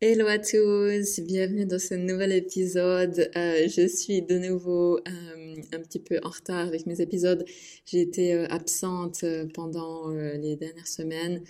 Hello 0.00 0.26
à 0.26 0.38
tous, 0.38 1.20
bienvenue 1.20 1.66
dans 1.66 1.78
ce 1.78 1.94
nouvel 1.94 2.32
épisode. 2.32 3.30
Euh, 3.36 3.68
je 3.68 3.86
suis 3.86 4.22
de 4.22 4.38
nouveau 4.38 4.98
euh, 4.98 5.54
un 5.72 5.78
petit 5.78 6.00
peu 6.00 6.18
en 6.24 6.30
retard 6.30 6.66
avec 6.66 6.84
mes 6.86 7.00
épisodes. 7.00 7.44
J'ai 7.86 8.00
été 8.00 8.34
euh, 8.34 8.46
absente 8.50 9.24
pendant 9.54 10.10
les 10.10 10.56
dernières 10.56 10.88
semaines. 10.88 11.42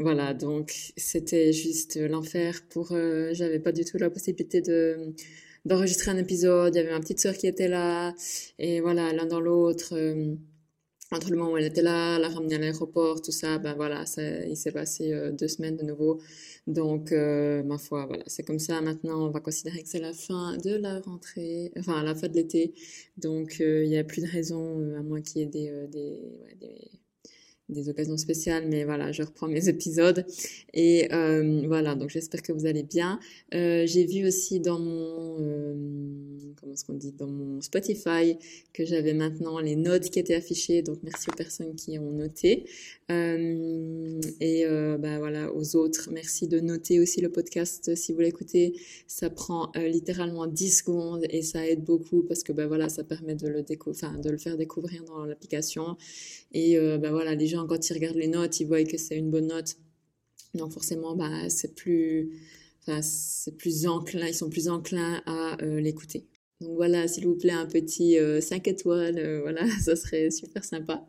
Voilà, 0.00 0.32
donc 0.32 0.92
c'était 0.96 1.52
juste 1.52 1.96
l'enfer 1.96 2.62
pour... 2.70 2.96
J'avais 3.32 3.58
pas 3.58 3.72
du 3.72 3.84
tout 3.84 3.98
la 3.98 4.10
possibilité 4.10 4.60
de 4.60 5.12
d'enregistrer 5.64 6.12
un 6.12 6.18
épisode. 6.18 6.74
Il 6.74 6.78
y 6.78 6.80
avait 6.80 6.92
ma 6.92 7.00
petite 7.00 7.18
sœur 7.18 7.36
qui 7.36 7.48
était 7.48 7.68
là 7.68 8.14
et 8.58 8.80
voilà, 8.80 9.12
l'un 9.12 9.26
dans 9.26 9.40
l'autre 9.40 9.92
entre 11.10 11.30
le 11.30 11.36
moment 11.36 11.52
où 11.52 11.56
elle 11.56 11.64
était 11.64 11.82
là, 11.82 12.18
la 12.18 12.28
ramener 12.28 12.56
à 12.56 12.58
l'aéroport, 12.58 13.22
tout 13.22 13.32
ça, 13.32 13.58
ben 13.58 13.74
voilà, 13.74 14.04
ça, 14.06 14.22
il 14.46 14.56
s'est 14.56 14.72
passé 14.72 15.12
euh, 15.12 15.32
deux 15.32 15.48
semaines 15.48 15.76
de 15.76 15.84
nouveau. 15.84 16.20
Donc, 16.66 17.12
euh, 17.12 17.62
ma 17.62 17.78
foi, 17.78 18.06
voilà, 18.06 18.24
c'est 18.26 18.42
comme 18.42 18.58
ça. 18.58 18.80
Maintenant, 18.82 19.26
on 19.26 19.30
va 19.30 19.40
considérer 19.40 19.82
que 19.82 19.88
c'est 19.88 20.00
la 20.00 20.12
fin 20.12 20.56
de 20.58 20.76
la 20.76 21.00
rentrée, 21.00 21.72
enfin, 21.78 22.02
la 22.02 22.14
fin 22.14 22.28
de 22.28 22.34
l'été. 22.34 22.74
Donc, 23.16 23.56
euh, 23.60 23.84
il 23.84 23.90
n'y 23.90 23.98
a 23.98 24.04
plus 24.04 24.22
de 24.22 24.28
raison, 24.28 24.78
à 24.98 25.02
moins 25.02 25.22
qu'il 25.22 25.40
y 25.40 25.44
ait 25.44 25.46
des, 25.46 25.86
des 25.88 26.20
des 27.68 27.88
occasions 27.88 28.16
spéciales, 28.16 28.66
mais 28.68 28.84
voilà, 28.84 29.12
je 29.12 29.22
reprends 29.22 29.48
mes 29.48 29.68
épisodes. 29.68 30.24
Et 30.72 31.12
euh, 31.12 31.62
voilà, 31.66 31.94
donc 31.94 32.08
j'espère 32.10 32.42
que 32.42 32.52
vous 32.52 32.66
allez 32.66 32.82
bien. 32.82 33.20
Euh, 33.54 33.84
j'ai 33.86 34.06
vu 34.06 34.26
aussi 34.26 34.60
dans 34.60 34.78
mon, 34.78 35.36
euh, 35.40 35.74
comment 36.60 36.72
est-ce 36.72 36.84
qu'on 36.84 36.94
dit, 36.94 37.12
dans 37.12 37.26
mon 37.26 37.60
Spotify 37.60 38.36
que 38.72 38.84
j'avais 38.84 39.12
maintenant 39.12 39.58
les 39.58 39.76
notes 39.76 40.08
qui 40.10 40.18
étaient 40.18 40.34
affichées. 40.34 40.82
Donc 40.82 40.98
merci 41.02 41.28
aux 41.30 41.36
personnes 41.36 41.74
qui 41.74 41.98
ont 41.98 42.10
noté. 42.10 42.64
Et 43.10 44.64
bah 44.98 45.18
voilà, 45.18 45.54
aux 45.54 45.76
autres, 45.76 46.10
merci 46.12 46.46
de 46.46 46.60
noter 46.60 47.00
aussi 47.00 47.20
le 47.20 47.30
podcast 47.30 47.94
si 47.94 48.12
vous 48.12 48.20
l'écoutez. 48.20 48.74
Ça 49.06 49.30
prend 49.30 49.72
littéralement 49.74 50.46
10 50.46 50.78
secondes 50.78 51.24
et 51.30 51.42
ça 51.42 51.66
aide 51.66 51.84
beaucoup 51.84 52.22
parce 52.22 52.42
que 52.42 52.52
bah 52.52 52.66
voilà, 52.66 52.88
ça 52.88 53.04
permet 53.04 53.34
de 53.34 53.48
le 53.48 54.38
faire 54.38 54.56
découvrir 54.58 55.04
dans 55.04 55.24
l'application. 55.24 55.96
Et 56.52 56.78
bah 56.98 57.10
voilà, 57.10 57.34
les 57.34 57.46
gens, 57.46 57.57
quand 57.66 57.88
ils 57.88 57.92
regardent 57.92 58.16
les 58.16 58.28
notes, 58.28 58.60
ils 58.60 58.66
voient 58.66 58.84
que 58.84 58.96
c'est 58.96 59.16
une 59.16 59.30
bonne 59.30 59.48
note. 59.48 59.76
Donc 60.54 60.72
forcément, 60.72 61.14
bah, 61.16 61.48
c'est 61.48 61.74
plus, 61.74 62.30
enfin, 62.82 63.00
c'est 63.02 63.56
plus 63.56 63.86
enclin, 63.86 64.26
ils 64.26 64.34
sont 64.34 64.50
plus 64.50 64.68
enclins 64.68 65.22
à 65.26 65.56
l'écouter. 65.62 66.26
Donc 66.60 66.74
voilà, 66.76 67.06
s'il 67.06 67.26
vous 67.26 67.36
plaît, 67.36 67.52
un 67.52 67.66
petit 67.66 68.16
5 68.40 68.66
étoiles, 68.68 69.40
voilà, 69.42 69.68
ça 69.80 69.94
serait 69.96 70.30
super 70.30 70.64
sympa. 70.64 71.06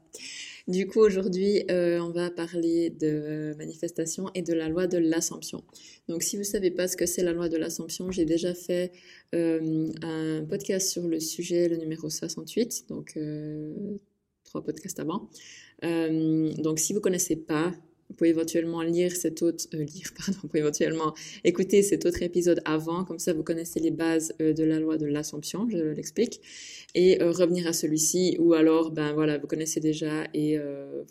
Du 0.70 0.86
coup, 0.86 1.00
aujourd'hui, 1.00 1.64
euh, 1.72 2.00
on 2.00 2.12
va 2.12 2.30
parler 2.30 2.92
de 2.92 3.56
manifestation 3.58 4.30
et 4.36 4.44
de 4.44 4.54
la 4.54 4.70
loi 4.70 4.86
de 4.86 5.00
l'Assomption. 5.00 5.64
Donc, 6.08 6.22
si 6.22 6.36
vous 6.36 6.44
ne 6.44 6.48
savez 6.48 6.70
pas 6.70 6.88
ce 6.88 6.96
que 6.96 7.08
c'est 7.08 7.24
la 7.24 7.34
loi 7.34 7.50
de 7.50 7.58
l'Assomption, 7.58 8.12
j'ai 8.12 8.24
déjà 8.24 8.54
fait 8.54 8.92
euh, 9.34 9.88
un 10.04 10.46
podcast 10.48 10.88
sur 10.88 11.08
le 11.08 11.20
sujet, 11.20 11.70
le 11.70 11.78
numéro 11.78 12.08
68, 12.08 12.86
donc 12.88 13.14
euh, 13.18 13.74
trois 14.50 14.64
podcasts 14.64 15.00
avant. 15.00 15.30
Euh, 15.84 16.52
donc, 16.58 16.80
si 16.80 16.94
vous 16.94 17.00
connaissez 17.00 17.36
pas, 17.36 17.74
vous 18.10 18.16
pouvez 18.16 18.32
éventuellement 18.32 18.82
lire 18.82 19.16
cet 19.16 19.42
autre, 19.42 19.66
euh, 19.76 19.86
pardon, 20.18 20.40
vous 20.42 20.48
pouvez 20.48 20.60
éventuellement 20.60 21.14
écouter 21.44 21.84
cet 21.84 22.06
autre 22.06 22.24
épisode 22.24 22.62
avant, 22.66 23.06
comme 23.06 23.20
ça 23.20 23.34
vous 23.34 23.44
connaissez 23.44 23.80
les 23.80 23.92
bases 23.92 24.34
euh, 24.42 24.54
de 24.54 24.64
la 24.64 24.80
loi 24.80 24.98
de 24.98 25.06
l'Assomption, 25.06 25.68
je 25.70 25.78
l'explique, 25.78 26.42
et 26.96 27.22
euh, 27.22 27.32
revenir 27.32 27.68
à 27.68 27.74
celui-ci, 27.74 28.36
ou 28.40 28.54
alors, 28.54 28.92
ben 28.92 29.14
voilà, 29.14 29.38
vous 29.38 29.48
connaissez 29.48 29.80
déjà 29.80 30.26
et 30.34 30.58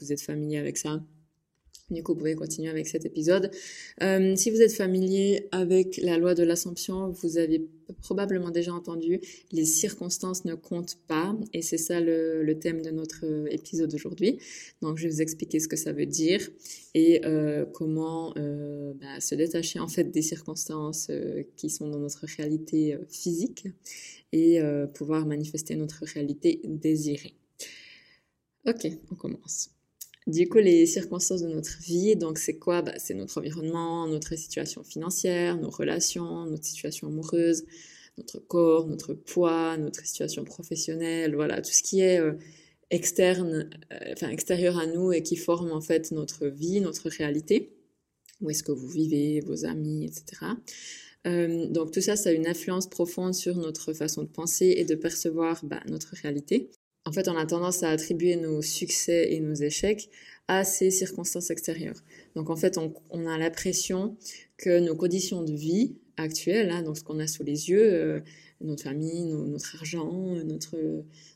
vous 0.01 0.13
êtes 0.13 0.21
familier 0.21 0.59
avec 0.59 0.77
ça. 0.77 1.01
Du 1.91 2.03
coup, 2.03 2.13
vous 2.13 2.19
pouvez 2.19 2.35
continuer 2.35 2.69
avec 2.69 2.87
cet 2.87 3.07
épisode. 3.07 3.51
Euh, 4.03 4.37
si 4.37 4.51
vous 4.51 4.61
êtes 4.61 4.73
familier 4.73 5.49
avec 5.53 5.97
la 6.03 6.19
loi 6.19 6.35
de 6.35 6.43
l'Assomption, 6.43 7.09
vous 7.09 7.39
avez 7.39 7.67
probablement 8.03 8.51
déjà 8.51 8.75
entendu, 8.75 9.21
les 9.53 9.65
circonstances 9.65 10.45
ne 10.45 10.55
comptent 10.55 10.99
pas, 11.07 11.35
et 11.55 11.63
c'est 11.63 11.79
ça 11.79 12.01
le, 12.01 12.53
thème 12.61 12.83
de 12.83 12.91
notre 12.91 13.25
euh, 13.25 13.47
épisode 13.51 13.95
aujourd'hui. 13.95 14.39
Donc, 14.83 14.99
je 14.99 15.05
vais 15.05 15.15
vous 15.15 15.23
expliquer 15.23 15.61
ce 15.61 15.69
que 15.69 15.77
ça 15.77 15.93
veut 15.93 16.05
dire 16.05 16.47
et 16.95 17.25
euh, 17.25 17.65
comment 17.65 18.35
bah, 18.35 19.21
se 19.21 19.35
détacher 19.35 19.79
en 19.79 19.89
fait 19.89 20.05
des 20.05 20.23
circonstances 20.23 21.11
qui 21.57 21.71
sont 21.71 21.89
dans 21.89 21.99
notre 21.99 22.27
réalité 22.37 22.99
physique 23.09 23.67
et 24.33 24.61
pouvoir 24.95 25.27
manifester 25.27 25.77
notre 25.77 26.05
réalité 26.05 26.61
désirée. 26.65 27.35
Ok, 28.67 28.87
on 29.11 29.15
commence. 29.15 29.78
Du 30.29 30.47
coup, 30.47 30.59
les 30.59 30.85
circonstances 30.85 31.41
de 31.41 31.49
notre 31.49 31.79
vie, 31.81 32.15
donc 32.15 32.37
c'est 32.37 32.59
quoi? 32.59 32.83
Bah, 32.83 32.93
C'est 32.99 33.15
notre 33.15 33.39
environnement, 33.39 34.07
notre 34.07 34.37
situation 34.37 34.85
financière, 34.85 35.57
nos 35.57 35.71
relations, 35.71 36.45
notre 36.45 36.67
situation 36.67 37.09
amoureuse, 37.09 37.65
notre 38.19 38.39
corps, 38.39 38.87
notre 38.87 39.15
poids, 39.15 39.79
notre 39.79 40.05
situation 40.05 40.45
professionnelle, 40.45 41.35
voilà, 41.35 41.63
tout 41.63 41.73
ce 41.73 41.83
qui 41.83 42.01
est 42.01 42.21
euh, 42.21 42.35
externe, 42.91 43.71
euh, 43.91 44.13
enfin 44.13 44.29
extérieur 44.29 44.79
à 44.79 44.87
nous 44.87 45.13
et 45.13 45.23
qui 45.23 45.37
forme 45.37 45.73
en 45.73 45.81
fait 45.81 46.13
notre 46.13 46.47
vie, 46.47 46.83
notre 46.83 47.09
réalité. 47.09 47.73
Où 48.43 48.51
est-ce 48.51 48.63
que 48.63 48.73
vous 48.73 48.89
vivez, 48.89 49.41
vos 49.41 49.65
amis, 49.65 50.05
etc. 50.05 50.53
Euh, 51.27 51.67
donc 51.69 51.91
tout 51.91 52.03
ça, 52.03 52.17
ça 52.17 52.29
a 52.29 52.33
une 52.33 52.47
influence 52.47 52.87
profonde 52.87 53.35
sur 53.35 53.57
notre 53.57 53.95
façon 53.95 54.25
de 54.25 54.29
penser 54.29 54.75
et 54.77 54.85
de 54.85 54.95
percevoir 54.95 55.65
bah, 55.65 55.81
notre 55.89 56.15
réalité 56.23 56.71
en 57.09 57.13
fait, 57.13 57.27
on 57.27 57.37
a 57.39 57.47
tendance 57.47 57.83
à 57.83 57.89
attribuer 57.89 58.37
nos 58.37 58.61
succès 58.61 59.33
et 59.33 59.41
nos 59.41 59.55
échecs 59.55 60.11
à 60.47 60.63
ces 60.63 60.91
circonstances 60.91 61.49
extérieures. 61.49 61.97
Donc, 62.37 62.51
en 62.51 62.57
fait, 62.57 62.77
on, 62.77 62.93
on 63.09 63.27
a 63.27 63.39
l'impression 63.39 64.19
que 64.59 64.79
nos 64.79 64.95
conditions 64.95 65.43
de 65.43 65.55
vie 65.55 65.97
actuelles, 66.19 66.71
hein, 66.71 66.83
donc 66.83 66.99
ce 66.99 67.05
qu'on 67.05 67.19
a 67.19 67.27
sous 67.27 67.45
les 67.45 67.71
yeux, 67.71 67.95
euh, 67.95 68.21
notre 68.61 68.83
famille, 68.83 69.25
notre 69.25 69.77
argent, 69.77 70.35
notre, 70.45 70.77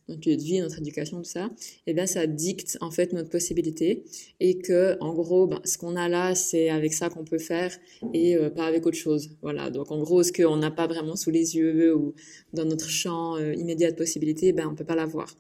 notre 0.08 0.28
lieu 0.28 0.36
de 0.36 0.42
vie, 0.42 0.60
notre 0.60 0.78
éducation, 0.78 1.18
tout 1.18 1.30
ça, 1.30 1.46
et 1.86 1.92
eh 1.92 1.94
bien, 1.94 2.04
ça 2.06 2.26
dicte 2.26 2.76
en 2.80 2.90
fait 2.90 3.14
notre 3.14 3.30
possibilité 3.30 4.04
et 4.40 4.58
que, 4.58 4.98
en 5.00 5.14
gros, 5.14 5.46
ben, 5.46 5.60
ce 5.64 5.78
qu'on 5.78 5.96
a 5.96 6.08
là, 6.08 6.34
c'est 6.34 6.68
avec 6.68 6.92
ça 6.92 7.08
qu'on 7.08 7.24
peut 7.24 7.38
faire 7.38 7.74
et 8.12 8.36
euh, 8.36 8.50
pas 8.50 8.66
avec 8.66 8.84
autre 8.84 8.98
chose. 8.98 9.30
Voilà. 9.40 9.70
Donc, 9.70 9.90
en 9.90 10.00
gros, 10.00 10.22
ce 10.22 10.32
qu'on 10.32 10.56
n'a 10.56 10.70
pas 10.70 10.86
vraiment 10.86 11.16
sous 11.16 11.30
les 11.30 11.56
yeux 11.56 11.94
ou 11.94 12.14
dans 12.52 12.64
notre 12.64 12.90
champ 12.90 13.36
euh, 13.36 13.54
immédiat 13.54 13.90
de 13.90 13.96
possibilités, 13.96 14.52
ben, 14.52 14.68
on 14.68 14.74
peut 14.74 14.84
pas 14.84 14.96
l'avoir. 14.96 15.34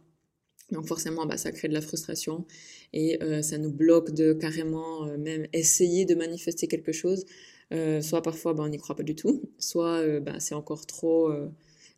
Donc 0.70 0.86
forcément, 0.86 1.26
bah, 1.26 1.36
ça 1.36 1.52
crée 1.52 1.68
de 1.68 1.74
la 1.74 1.80
frustration 1.80 2.46
et 2.92 3.22
euh, 3.22 3.42
ça 3.42 3.58
nous 3.58 3.70
bloque 3.70 4.12
de 4.12 4.32
carrément 4.32 5.06
euh, 5.06 5.18
même 5.18 5.46
essayer 5.52 6.04
de 6.04 6.14
manifester 6.14 6.66
quelque 6.66 6.92
chose. 6.92 7.24
Euh, 7.72 8.00
soit 8.00 8.22
parfois, 8.22 8.54
bah, 8.54 8.62
on 8.64 8.68
n'y 8.68 8.78
croit 8.78 8.96
pas 8.96 9.02
du 9.02 9.14
tout, 9.14 9.42
soit 9.58 10.20
bah, 10.20 10.40
c'est 10.40 10.54
encore 10.54 10.86
trop 10.86 11.30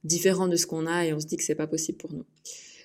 différent 0.04 0.48
de 0.48 0.56
ce 0.56 0.66
qu'on 0.66 0.86
a 0.86 1.06
et 1.06 1.12
on 1.12 1.20
se 1.20 1.26
dit 1.26 1.36
que 1.36 1.44
c'est 1.44 1.54
pas 1.54 1.66
possible 1.66 1.98
pour 1.98 2.12
nous. 2.12 2.24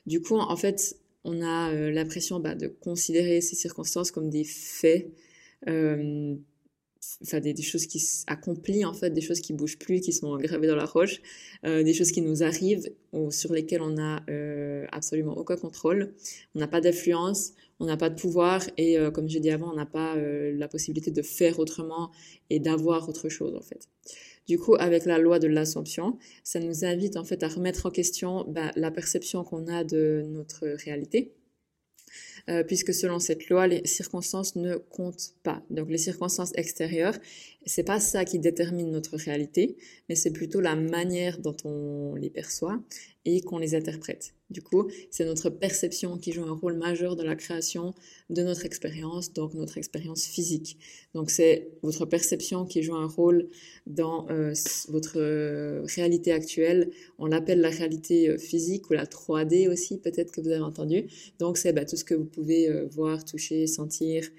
Du 0.05 0.21
coup, 0.21 0.37
en 0.37 0.55
fait, 0.55 0.97
on 1.23 1.41
a 1.41 1.71
l'impression 1.91 2.39
bah, 2.39 2.55
de 2.55 2.67
considérer 2.67 3.41
ces 3.41 3.55
circonstances 3.55 4.11
comme 4.11 4.29
des 4.29 4.43
faits 4.43 5.11
enfin 7.21 7.39
des, 7.39 7.61
choses 7.61 7.85
qui 7.85 7.99
s'accomplissent 7.99 8.85
en 8.85 8.93
fait, 8.93 9.11
des 9.11 9.21
choses 9.21 9.39
qui 9.39 9.53
bougent 9.53 9.77
plus, 9.77 10.01
qui 10.01 10.13
sont 10.13 10.35
gravées 10.37 10.67
dans 10.67 10.75
la 10.75 10.85
roche, 10.85 11.21
des 11.63 11.93
choses 11.93 12.11
qui 12.11 12.21
nous 12.21 12.43
arrivent 12.43 12.89
ou 13.13 13.31
sur 13.31 13.53
lesquelles 13.53 13.81
on 13.81 13.95
euh, 13.97 14.58
absolument 14.91 15.37
aucun 15.37 15.55
contrôle, 15.55 16.13
on 16.55 16.59
n'a 16.59 16.67
pas 16.67 16.81
d'influence, 16.81 17.53
on 17.79 17.85
n'a 17.85 17.97
pas 17.97 18.09
de 18.09 18.19
pouvoir 18.19 18.63
et 18.77 18.97
euh, 18.97 19.11
comme 19.11 19.29
j'ai 19.29 19.39
dit 19.39 19.51
avant, 19.51 19.71
on 19.71 19.75
n'a 19.75 19.85
pas 19.85 20.15
euh, 20.15 20.53
la 20.55 20.67
possibilité 20.67 21.11
de 21.11 21.21
faire 21.21 21.59
autrement 21.59 22.11
et 22.49 22.59
d'avoir 22.59 23.07
autre 23.09 23.29
chose 23.29 23.55
en 23.55 23.61
fait. 23.61 23.87
Du 24.47 24.57
coup, 24.57 24.75
avec 24.79 25.05
la 25.05 25.19
loi 25.19 25.37
de 25.39 25.47
l'Assomption, 25.47 26.17
ça 26.43 26.59
nous 26.59 26.83
invite 26.83 27.17
en 27.17 27.23
fait 27.23 27.43
à 27.43 27.47
remettre 27.47 27.85
en 27.85 27.91
question 27.91 28.45
bah, 28.47 28.71
la 28.75 28.89
perception 28.91 29.43
qu'on 29.43 29.67
a 29.67 29.83
de 29.83 30.23
notre 30.27 30.67
réalité 30.67 31.33
euh, 32.49 32.63
puisque 32.63 32.93
selon 32.93 33.19
cette 33.19 33.49
loi, 33.49 33.67
les 33.67 33.85
circonstances 33.85 34.55
ne 34.55 34.75
comptent 34.75 35.33
pas. 35.43 35.63
Donc 35.69 35.89
les 35.89 35.97
circonstances 35.97 36.51
extérieures, 36.55 37.17
c'est 37.65 37.83
pas 37.83 37.99
ça 37.99 38.25
qui 38.25 38.39
détermine 38.39 38.89
notre 38.89 39.17
réalité, 39.17 39.77
mais 40.07 40.15
c'est 40.15 40.31
plutôt 40.31 40.61
la 40.61 40.75
manière 40.75 41.39
dont 41.39 41.55
on 41.63 42.15
les 42.15 42.29
perçoit 42.29 42.81
et 43.25 43.41
qu'on 43.41 43.59
les 43.59 43.75
interprète. 43.75 44.33
Du 44.49 44.63
coup, 44.63 44.89
c'est 45.11 45.25
notre 45.25 45.49
perception 45.49 46.17
qui 46.17 46.31
joue 46.31 46.43
un 46.43 46.55
rôle 46.55 46.75
majeur 46.75 47.15
dans 47.15 47.23
la 47.23 47.35
création 47.35 47.93
de 48.31 48.41
notre 48.41 48.65
expérience, 48.65 49.31
donc 49.31 49.53
notre 49.53 49.77
expérience 49.77 50.25
physique. 50.25 50.77
Donc 51.13 51.29
c'est 51.29 51.69
votre 51.83 52.05
perception 52.05 52.65
qui 52.65 52.81
joue 52.81 52.95
un 52.95 53.07
rôle 53.07 53.49
dans 53.85 54.27
euh, 54.29 54.53
votre 54.87 55.19
euh, 55.19 55.83
réalité 55.95 56.31
actuelle. 56.31 56.89
On 57.19 57.27
l'appelle 57.27 57.61
la 57.61 57.69
réalité 57.69 58.29
euh, 58.29 58.37
physique 58.37 58.89
ou 58.89 58.93
la 58.93 59.05
3D 59.05 59.69
aussi, 59.69 59.99
peut-être 59.99 60.31
que 60.31 60.41
vous 60.41 60.49
avez 60.49 60.63
entendu. 60.63 61.05
Donc 61.37 61.57
c'est 61.57 61.71
bah, 61.73 61.85
tout 61.85 61.95
ce 61.95 62.03
que 62.03 62.15
vous 62.15 62.25
pouvez 62.25 62.69
voir, 62.89 63.23
toucher, 63.25 63.67
sentir. 63.67 64.29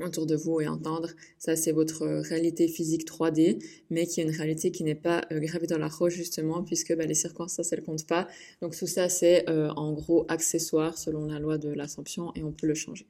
Euh, 0.00 0.06
autour 0.06 0.26
de 0.26 0.36
vous 0.36 0.60
et 0.60 0.68
entendre. 0.68 1.10
Ça, 1.38 1.56
c'est 1.56 1.72
votre 1.72 2.04
réalité 2.06 2.68
physique 2.68 3.06
3D, 3.06 3.62
mais 3.90 4.06
qui 4.06 4.20
est 4.20 4.24
une 4.24 4.30
réalité 4.30 4.70
qui 4.70 4.84
n'est 4.84 4.94
pas 4.94 5.24
euh, 5.32 5.38
gravée 5.40 5.66
dans 5.66 5.78
la 5.78 5.88
roche, 5.88 6.14
justement, 6.14 6.62
puisque 6.62 6.94
bah, 6.94 7.06
les 7.06 7.14
circonstances, 7.14 7.72
elles 7.72 7.82
comptent 7.82 8.06
pas. 8.06 8.28
Donc, 8.60 8.76
tout 8.76 8.86
ça, 8.86 9.08
c'est 9.08 9.48
euh, 9.48 9.70
en 9.70 9.92
gros 9.92 10.24
accessoire 10.28 10.98
selon 10.98 11.26
la 11.26 11.38
loi 11.38 11.58
de 11.58 11.68
l'Assomption 11.68 12.32
et 12.34 12.42
on 12.42 12.52
peut 12.52 12.66
le 12.66 12.74
changer. 12.74 13.06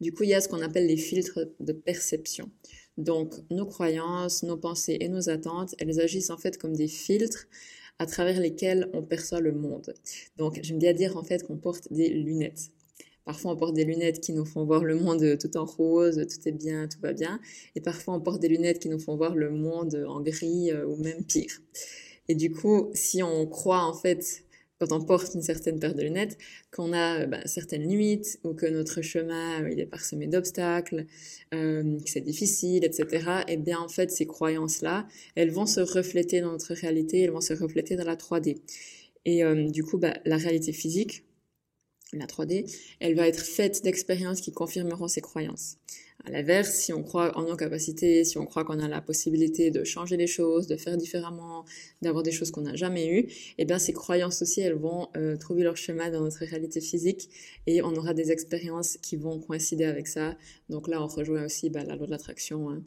Du 0.00 0.12
coup, 0.12 0.24
il 0.24 0.30
y 0.30 0.34
a 0.34 0.40
ce 0.40 0.48
qu'on 0.48 0.62
appelle 0.62 0.86
les 0.86 0.96
filtres 0.96 1.40
de 1.60 1.72
perception. 1.72 2.50
Donc, 2.98 3.34
nos 3.50 3.66
croyances, 3.66 4.42
nos 4.42 4.56
pensées 4.56 4.98
et 5.00 5.08
nos 5.08 5.30
attentes, 5.30 5.74
elles 5.78 6.00
agissent 6.00 6.30
en 6.30 6.38
fait 6.38 6.58
comme 6.58 6.74
des 6.74 6.88
filtres 6.88 7.46
à 7.98 8.06
travers 8.06 8.40
lesquels 8.40 8.88
on 8.92 9.02
perçoit 9.02 9.40
le 9.40 9.52
monde. 9.52 9.94
Donc, 10.36 10.58
j'aime 10.62 10.78
bien 10.78 10.92
dire 10.92 11.16
en 11.16 11.22
fait 11.22 11.44
qu'on 11.44 11.56
porte 11.56 11.92
des 11.92 12.08
lunettes. 12.08 12.72
Parfois, 13.24 13.52
on 13.52 13.56
porte 13.56 13.74
des 13.74 13.84
lunettes 13.84 14.20
qui 14.20 14.32
nous 14.32 14.44
font 14.44 14.64
voir 14.64 14.84
le 14.84 14.96
monde 14.96 15.38
tout 15.38 15.56
en 15.56 15.64
rose, 15.64 16.16
tout 16.16 16.48
est 16.48 16.52
bien, 16.52 16.88
tout 16.88 16.98
va 17.00 17.12
bien. 17.12 17.40
Et 17.76 17.80
parfois, 17.80 18.14
on 18.14 18.20
porte 18.20 18.40
des 18.40 18.48
lunettes 18.48 18.80
qui 18.80 18.88
nous 18.88 18.98
font 18.98 19.16
voir 19.16 19.34
le 19.34 19.50
monde 19.50 20.04
en 20.08 20.20
gris 20.20 20.70
euh, 20.70 20.86
ou 20.86 20.96
même 20.96 21.24
pire. 21.24 21.60
Et 22.28 22.34
du 22.34 22.50
coup, 22.50 22.90
si 22.94 23.22
on 23.22 23.46
croit 23.46 23.84
en 23.84 23.94
fait 23.94 24.44
quand 24.82 24.96
on 24.96 25.04
porte 25.04 25.34
une 25.34 25.42
certaine 25.42 25.78
paire 25.78 25.94
de 25.94 26.02
lunettes, 26.02 26.36
qu'on 26.72 26.92
a 26.92 27.26
bah, 27.26 27.38
certaines 27.46 27.86
limites 27.86 28.40
ou 28.42 28.52
que 28.52 28.66
notre 28.66 29.00
chemin 29.00 29.68
il 29.68 29.78
est 29.78 29.86
parsemé 29.86 30.26
d'obstacles, 30.26 31.06
euh, 31.54 31.98
que 32.00 32.10
c'est 32.10 32.20
difficile, 32.20 32.84
etc. 32.84 33.06
Et 33.46 33.52
eh 33.52 33.56
bien 33.58 33.78
en 33.78 33.88
fait 33.88 34.10
ces 34.10 34.26
croyances-là, 34.26 35.06
elles 35.36 35.52
vont 35.52 35.66
se 35.66 35.80
refléter 35.80 36.40
dans 36.40 36.50
notre 36.50 36.74
réalité, 36.74 37.20
elles 37.20 37.30
vont 37.30 37.40
se 37.40 37.54
refléter 37.54 37.94
dans 37.94 38.04
la 38.04 38.16
3D. 38.16 38.58
Et 39.24 39.44
euh, 39.44 39.68
du 39.68 39.84
coup, 39.84 39.98
bah, 39.98 40.14
la 40.24 40.36
réalité 40.36 40.72
physique, 40.72 41.24
la 42.12 42.26
3D, 42.26 42.70
elle 43.00 43.14
va 43.14 43.26
être 43.26 43.40
faite 43.40 43.82
d'expériences 43.82 44.40
qui 44.40 44.52
confirmeront 44.52 45.08
ces 45.08 45.20
croyances. 45.20 45.78
À 46.24 46.30
l'inverse, 46.30 46.74
si 46.74 46.92
on 46.92 47.02
croit 47.02 47.36
en 47.36 47.42
nos 47.42 47.56
capacités, 47.56 48.24
si 48.24 48.38
on 48.38 48.46
croit 48.46 48.64
qu'on 48.64 48.78
a 48.78 48.86
la 48.86 49.00
possibilité 49.00 49.72
de 49.72 49.82
changer 49.82 50.16
les 50.16 50.28
choses, 50.28 50.68
de 50.68 50.76
faire 50.76 50.96
différemment, 50.96 51.64
d'avoir 52.00 52.22
des 52.22 52.30
choses 52.30 52.52
qu'on 52.52 52.60
n'a 52.60 52.76
jamais 52.76 53.08
eues, 53.08 53.26
eh 53.58 53.64
bien 53.64 53.78
ces 53.78 53.92
croyances 53.92 54.40
aussi, 54.40 54.60
elles 54.60 54.74
vont 54.74 55.08
euh, 55.16 55.36
trouver 55.36 55.64
leur 55.64 55.76
chemin 55.76 56.10
dans 56.10 56.20
notre 56.20 56.44
réalité 56.44 56.80
physique 56.80 57.28
et 57.66 57.82
on 57.82 57.92
aura 57.96 58.14
des 58.14 58.30
expériences 58.30 58.98
qui 59.02 59.16
vont 59.16 59.40
coïncider 59.40 59.84
avec 59.84 60.06
ça. 60.06 60.36
Donc 60.68 60.86
là, 60.86 61.02
on 61.02 61.08
rejoint 61.08 61.44
aussi 61.44 61.70
bah, 61.70 61.82
la 61.82 61.96
loi 61.96 62.06
de 62.06 62.12
l'attraction. 62.12 62.70
Hein. 62.70 62.82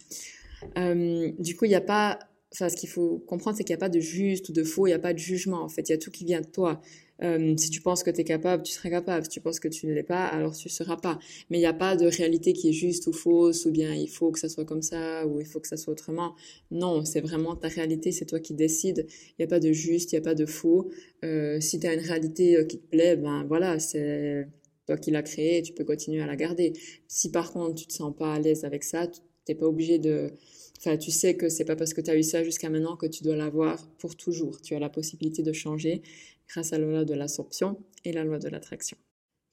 Euh, 0.78 1.32
du 1.38 1.58
coup, 1.58 1.66
il 1.66 1.70
n'y 1.70 1.76
a 1.76 1.82
pas 1.82 2.20
enfin, 2.54 2.70
ce 2.70 2.78
qu'il 2.78 2.90
faut 2.90 3.20
comprendre, 3.28 3.58
c'est 3.58 3.64
qu'il 3.64 3.74
n'y 3.74 3.80
a 3.80 3.86
pas 3.86 3.90
de 3.90 4.00
juste 4.00 4.48
ou 4.50 4.54
de 4.54 4.64
faux, 4.64 4.88
il 4.88 4.92
n'y 4.92 4.96
a 4.96 5.00
pas 5.00 5.14
de 5.14 5.20
jugement, 5.20 5.62
en 5.62 5.70
fait. 5.70 5.90
Il 5.90 5.92
y 5.92 5.96
a 5.96 5.98
tout 5.98 6.12
qui 6.12 6.24
vient 6.24 6.42
de 6.42 6.48
toi. 6.48 6.82
Euh, 7.24 7.56
si 7.58 7.70
tu 7.70 7.82
penses 7.82 8.04
que 8.04 8.12
tu 8.12 8.22
es 8.22 8.24
capable, 8.24 8.64
tu 8.64 8.74
seras 8.74 8.90
capable. 8.90 9.26
Si 9.26 9.30
tu 9.30 9.42
penses 9.42 9.60
que 9.60 9.68
tu 9.68 9.88
ne 9.88 9.94
l'es 9.94 10.04
pas, 10.04 10.26
alors 10.26 10.56
tu 10.56 10.68
ne 10.68 10.72
seras 10.72 10.98
pas. 10.98 11.20
Mais 11.50 11.58
il 11.58 11.62
n'y 11.62 11.68
a 11.68 11.74
pas 11.74 11.96
de 11.96 12.06
réalité 12.06 12.54
qui 12.54 12.70
est 12.70 12.74
juste 12.74 13.08
ou 13.08 13.14
fausse, 13.14 13.66
ou 13.66 13.72
bien 13.72 13.94
il 13.94 14.10
faut 14.10 14.32
que 14.32 14.40
ça 14.40 14.50
soit 14.50 14.66
comme 14.66 14.82
ça, 14.82 15.26
ou 15.28 15.40
il 15.40 15.46
faut 15.46 15.60
que 15.60 15.68
ça 15.68 15.78
soit 15.78 15.94
autrement. 15.94 16.36
Non, 16.72 17.06
c'est 17.06 17.22
vraiment 17.22 17.56
ta 17.56 17.68
réalité, 17.68 18.12
c'est 18.12 18.26
toi 18.26 18.40
qui 18.40 18.54
décides. 18.54 19.06
Il 19.10 19.36
n'y 19.40 19.46
a 19.46 19.48
pas 19.48 19.60
de 19.60 19.72
juste, 19.72 20.12
il 20.12 20.16
n'y 20.16 20.20
a 20.20 20.24
pas 20.24 20.36
de 20.36 20.46
faux. 20.46 20.90
Euh, 21.24 21.60
si 21.60 21.80
tu 21.80 21.88
as 21.88 21.94
une 21.94 22.02
réalité 22.02 22.58
euh, 22.58 22.66
qui 22.66 22.80
te 22.80 22.88
plaît, 22.88 23.16
ben 23.16 23.46
voilà, 23.48 23.80
c'est 23.80 24.48
toi 24.86 24.98
qui 24.98 25.12
l'as 25.12 25.24
créée, 25.24 25.62
tu 25.62 25.74
peux 25.74 25.84
continuer 25.84 26.22
à 26.22 26.28
la 26.28 26.36
garder. 26.36 26.74
Si 27.08 27.32
par 27.32 27.52
contre 27.52 27.76
tu 27.76 27.88
te 27.88 27.94
sens 27.94 28.14
pas 28.16 28.34
à 28.34 28.40
l'aise 28.40 28.66
avec 28.66 28.84
ça, 28.84 29.08
tu 29.08 29.22
n'es 29.50 29.56
pas 29.56 29.66
obligé 29.66 30.00
de... 30.00 30.32
Enfin, 30.78 30.98
tu 30.98 31.10
sais 31.10 31.36
que 31.36 31.50
c'est 31.50 31.66
pas 31.66 31.76
parce 31.76 31.94
que 31.94 32.02
tu 32.02 32.12
as 32.12 32.18
eu 32.18 32.22
ça 32.24 32.44
jusqu'à 32.44 32.70
maintenant 32.70 32.96
que 32.96 33.08
tu 33.08 33.24
dois 33.24 33.36
l'avoir 33.36 33.88
pour 33.98 34.16
toujours. 34.16 34.62
Tu 34.62 34.76
as 34.76 34.80
la 34.80 34.90
possibilité 34.90 35.42
de 35.42 35.54
changer 35.54 36.04
grâce 36.50 36.74
à 36.74 36.78
la 36.78 36.86
loi 36.86 37.06
de 37.06 37.14
l'assomption 37.14 37.78
et 38.04 38.12
la 38.12 38.24
loi 38.24 38.40
de 38.40 38.50
l'attraction. 38.50 38.98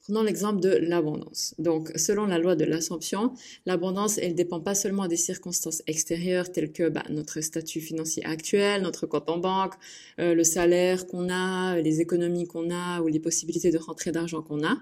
Prenons 0.03 0.23
l'exemple 0.23 0.59
de 0.59 0.69
l'abondance. 0.69 1.55
Donc, 1.59 1.89
selon 1.95 2.25
la 2.25 2.37
loi 2.37 2.57
de 2.57 2.65
l'assomption, 2.65 3.33
l'abondance, 3.65 4.17
elle 4.17 4.35
dépend 4.35 4.59
pas 4.59 4.75
seulement 4.75 5.07
des 5.07 5.15
circonstances 5.15 5.81
extérieures 5.87 6.51
telles 6.51 6.73
que 6.73 6.89
bah, 6.89 7.03
notre 7.09 7.39
statut 7.39 7.79
financier 7.79 8.25
actuel, 8.25 8.81
notre 8.81 9.07
compte 9.07 9.29
en 9.29 9.37
banque, 9.37 9.75
euh, 10.19 10.35
le 10.35 10.43
salaire 10.43 11.07
qu'on 11.07 11.29
a, 11.29 11.79
les 11.79 12.01
économies 12.01 12.47
qu'on 12.47 12.69
a 12.69 13.01
ou 13.01 13.07
les 13.07 13.21
possibilités 13.21 13.71
de 13.71 13.77
rentrer 13.77 14.11
d'argent 14.11 14.41
qu'on 14.41 14.65
a. 14.65 14.77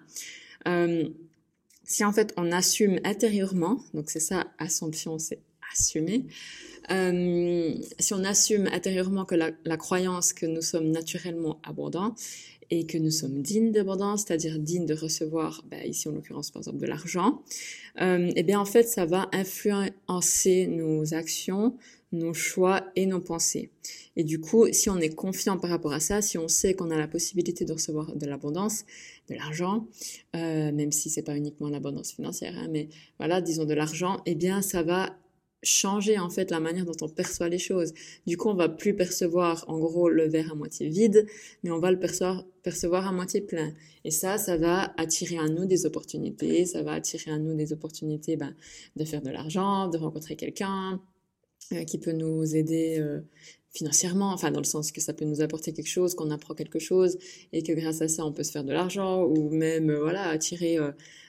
Euh, 0.67 1.07
si 1.83 2.03
en 2.03 2.11
fait 2.11 2.33
on 2.35 2.51
assume 2.51 2.99
intérieurement, 3.03 3.79
donc 3.93 4.09
c'est 4.09 4.19
ça, 4.19 4.47
assomption, 4.57 5.19
c'est 5.19 5.39
assumer, 5.71 6.25
euh, 6.91 7.73
si 7.99 8.13
on 8.13 8.23
assume 8.23 8.67
intérieurement 8.67 9.25
que 9.25 9.35
la, 9.35 9.77
croyance 9.77 10.33
que 10.33 10.45
nous 10.45 10.61
sommes 10.61 10.91
naturellement 10.91 11.59
abondants 11.63 12.15
et 12.69 12.85
que 12.85 12.97
nous 12.97 13.11
sommes 13.11 13.41
dignes 13.41 13.71
d'abondance, 13.71 14.25
c'est-à-dire 14.25 14.59
dignes 14.59 14.85
de 14.85 14.93
recevoir, 14.93 15.63
ben, 15.69 15.85
ici 15.85 16.07
en 16.07 16.11
l'occurrence 16.11 16.51
par 16.51 16.61
exemple 16.61 16.79
de 16.79 16.87
l'argent, 16.87 17.41
euh, 18.01 18.31
eh 18.35 18.43
bien 18.43 18.59
en 18.59 18.65
fait 18.65 18.83
ça 18.83 19.05
va 19.05 19.29
influencer 19.33 20.67
nos 20.67 21.13
actions, 21.13 21.75
nos 22.11 22.33
choix 22.33 22.85
et 22.95 23.05
nos 23.05 23.19
pensées. 23.19 23.71
Et 24.15 24.23
du 24.23 24.39
coup, 24.39 24.67
si 24.71 24.89
on 24.89 24.97
est 24.97 25.15
confiant 25.15 25.57
par 25.57 25.69
rapport 25.69 25.93
à 25.93 25.99
ça, 25.99 26.21
si 26.21 26.37
on 26.37 26.47
sait 26.47 26.73
qu'on 26.73 26.91
a 26.91 26.97
la 26.97 27.07
possibilité 27.07 27.63
de 27.63 27.73
recevoir 27.73 28.15
de 28.15 28.25
l'abondance, 28.25 28.85
de 29.29 29.35
l'argent, 29.35 29.87
euh, 30.35 30.71
même 30.71 30.91
si 30.91 31.09
c'est 31.09 31.23
pas 31.23 31.37
uniquement 31.37 31.69
l'abondance 31.69 32.11
financière, 32.11 32.53
hein, 32.57 32.67
mais 32.69 32.89
voilà, 33.17 33.41
disons 33.41 33.65
de 33.65 33.73
l'argent, 33.73 34.21
eh 34.25 34.35
bien 34.35 34.61
ça 34.61 34.83
va 34.83 35.15
changer 35.63 36.17
en 36.17 36.29
fait 36.29 36.49
la 36.51 36.59
manière 36.59 36.85
dont 36.85 36.95
on 37.01 37.09
perçoit 37.09 37.49
les 37.49 37.59
choses. 37.59 37.93
Du 38.25 38.37
coup, 38.37 38.49
on 38.49 38.55
va 38.55 38.69
plus 38.69 38.95
percevoir 38.95 39.65
en 39.67 39.79
gros 39.79 40.09
le 40.09 40.27
verre 40.27 40.51
à 40.51 40.55
moitié 40.55 40.89
vide, 40.89 41.27
mais 41.63 41.71
on 41.71 41.79
va 41.79 41.91
le 41.91 41.99
percevoir, 41.99 42.45
percevoir 42.63 43.07
à 43.07 43.11
moitié 43.11 43.41
plein. 43.41 43.73
Et 44.03 44.11
ça, 44.11 44.37
ça 44.37 44.57
va 44.57 44.93
attirer 44.97 45.37
à 45.37 45.47
nous 45.47 45.65
des 45.65 45.85
opportunités, 45.85 46.65
ça 46.65 46.81
va 46.81 46.93
attirer 46.93 47.31
à 47.31 47.37
nous 47.37 47.55
des 47.55 47.73
opportunités 47.73 48.37
ben, 48.37 48.55
de 48.95 49.05
faire 49.05 49.21
de 49.21 49.29
l'argent, 49.29 49.87
de 49.87 49.97
rencontrer 49.97 50.35
quelqu'un 50.35 50.99
euh, 51.73 51.83
qui 51.83 51.99
peut 51.99 52.11
nous 52.11 52.55
aider 52.55 52.97
euh, 52.99 53.21
financièrement, 53.69 54.33
enfin 54.33 54.51
dans 54.51 54.59
le 54.59 54.65
sens 54.65 54.91
que 54.91 54.99
ça 54.99 55.13
peut 55.13 55.25
nous 55.25 55.41
apporter 55.41 55.73
quelque 55.73 55.87
chose, 55.87 56.15
qu'on 56.15 56.31
apprend 56.31 56.55
quelque 56.55 56.79
chose 56.79 57.17
et 57.53 57.61
que 57.61 57.71
grâce 57.71 58.01
à 58.01 58.07
ça 58.07 58.25
on 58.25 58.33
peut 58.33 58.43
se 58.43 58.51
faire 58.51 58.63
de 58.63 58.73
l'argent 58.73 59.23
ou 59.23 59.49
même 59.49 59.89
euh, 59.91 59.99
voilà 60.01 60.27
attirer 60.27 60.77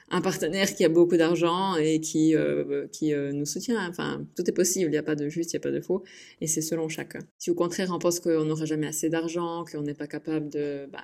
un 0.09 0.21
partenaire 0.21 0.73
qui 0.73 0.83
a 0.85 0.89
beaucoup 0.89 1.17
d'argent 1.17 1.75
et 1.75 1.99
qui 1.99 2.35
euh, 2.35 2.87
qui 2.91 3.13
euh, 3.13 3.31
nous 3.31 3.45
soutient. 3.45 3.87
Enfin, 3.89 4.25
tout 4.35 4.47
est 4.49 4.53
possible. 4.53 4.89
Il 4.89 4.91
n'y 4.91 4.97
a 4.97 5.03
pas 5.03 5.15
de 5.15 5.29
juste, 5.29 5.53
il 5.53 5.55
n'y 5.55 5.61
a 5.61 5.63
pas 5.63 5.71
de 5.71 5.81
faux, 5.81 6.03
et 6.41 6.47
c'est 6.47 6.61
selon 6.61 6.89
chacun. 6.89 7.19
Si 7.37 7.49
au 7.51 7.55
contraire 7.55 7.89
on 7.91 7.99
pense 7.99 8.19
qu'on 8.19 8.45
n'aura 8.45 8.65
jamais 8.65 8.87
assez 8.87 9.09
d'argent, 9.09 9.65
qu'on 9.69 9.81
n'est 9.81 9.93
pas 9.93 10.07
capable 10.07 10.49
de 10.49 10.87
bah, 10.91 11.03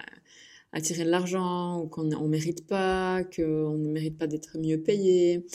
attirer 0.72 1.04
de 1.06 1.10
l'argent, 1.10 1.82
ou 1.82 1.88
qu'on 1.88 2.04
ne 2.04 2.28
mérite 2.28 2.68
pas, 2.68 3.24
qu'on 3.24 3.78
ne 3.78 3.92
mérite 3.92 4.18
pas 4.18 4.28
d'être 4.28 4.58
mieux 4.60 4.82
payé, 4.82 5.46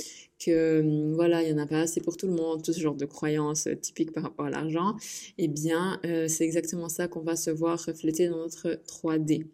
que 0.44 0.80
hum, 0.80 1.14
voilà, 1.14 1.42
il 1.42 1.50
y 1.50 1.52
en 1.52 1.58
a 1.58 1.66
pas 1.66 1.80
assez 1.80 2.00
pour 2.00 2.16
tout 2.16 2.26
le 2.26 2.34
monde, 2.34 2.62
tout 2.62 2.72
ce 2.72 2.80
genre 2.80 2.96
de 2.96 3.06
croyances 3.06 3.68
typiques 3.80 4.12
par 4.12 4.24
rapport 4.24 4.46
à 4.46 4.50
l'argent, 4.50 4.96
eh 5.38 5.48
bien, 5.48 6.00
euh, 6.04 6.28
c'est 6.28 6.44
exactement 6.44 6.88
ça 6.88 7.08
qu'on 7.08 7.22
va 7.22 7.36
se 7.36 7.50
voir 7.50 7.82
refléter 7.84 8.28
dans 8.28 8.38
notre 8.38 8.80
3D. 8.86 9.46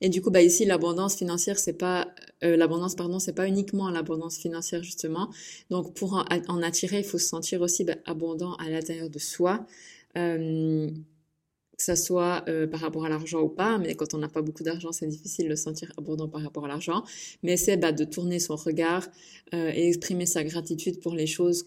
Et 0.00 0.08
du 0.08 0.20
coup, 0.20 0.30
bah 0.30 0.42
ici, 0.42 0.64
l'abondance 0.64 1.16
financière, 1.16 1.58
c'est 1.58 1.78
pas 1.78 2.12
euh, 2.44 2.56
l'abondance, 2.56 2.94
pardon, 2.94 3.18
c'est 3.18 3.34
pas 3.34 3.46
uniquement 3.46 3.90
l'abondance 3.90 4.38
financière 4.38 4.82
justement. 4.82 5.30
Donc, 5.70 5.94
pour 5.94 6.14
en, 6.14 6.62
attirer, 6.62 6.98
il 6.98 7.04
faut 7.04 7.18
se 7.18 7.26
sentir 7.26 7.60
aussi 7.60 7.84
bah, 7.84 7.96
abondant 8.04 8.54
à 8.54 8.68
l'intérieur 8.68 9.10
de 9.10 9.18
soi, 9.18 9.66
euh, 10.16 10.88
que 10.88 11.82
ça 11.82 11.96
soit 11.96 12.44
euh, 12.48 12.66
par 12.66 12.80
rapport 12.80 13.04
à 13.04 13.08
l'argent 13.08 13.40
ou 13.40 13.48
pas. 13.48 13.78
Mais 13.78 13.94
quand 13.94 14.14
on 14.14 14.18
n'a 14.18 14.28
pas 14.28 14.42
beaucoup 14.42 14.62
d'argent, 14.62 14.92
c'est 14.92 15.06
difficile 15.06 15.48
de 15.48 15.54
se 15.54 15.64
sentir 15.64 15.92
abondant 15.96 16.28
par 16.28 16.42
rapport 16.42 16.64
à 16.64 16.68
l'argent. 16.68 17.04
Mais 17.42 17.56
c'est 17.56 17.76
bah, 17.76 17.92
de 17.92 18.04
tourner 18.04 18.38
son 18.38 18.56
regard 18.56 19.08
et 19.52 19.88
exprimer 19.88 20.26
sa 20.26 20.44
gratitude 20.44 21.00
pour 21.00 21.14
les 21.14 21.26
choses 21.26 21.66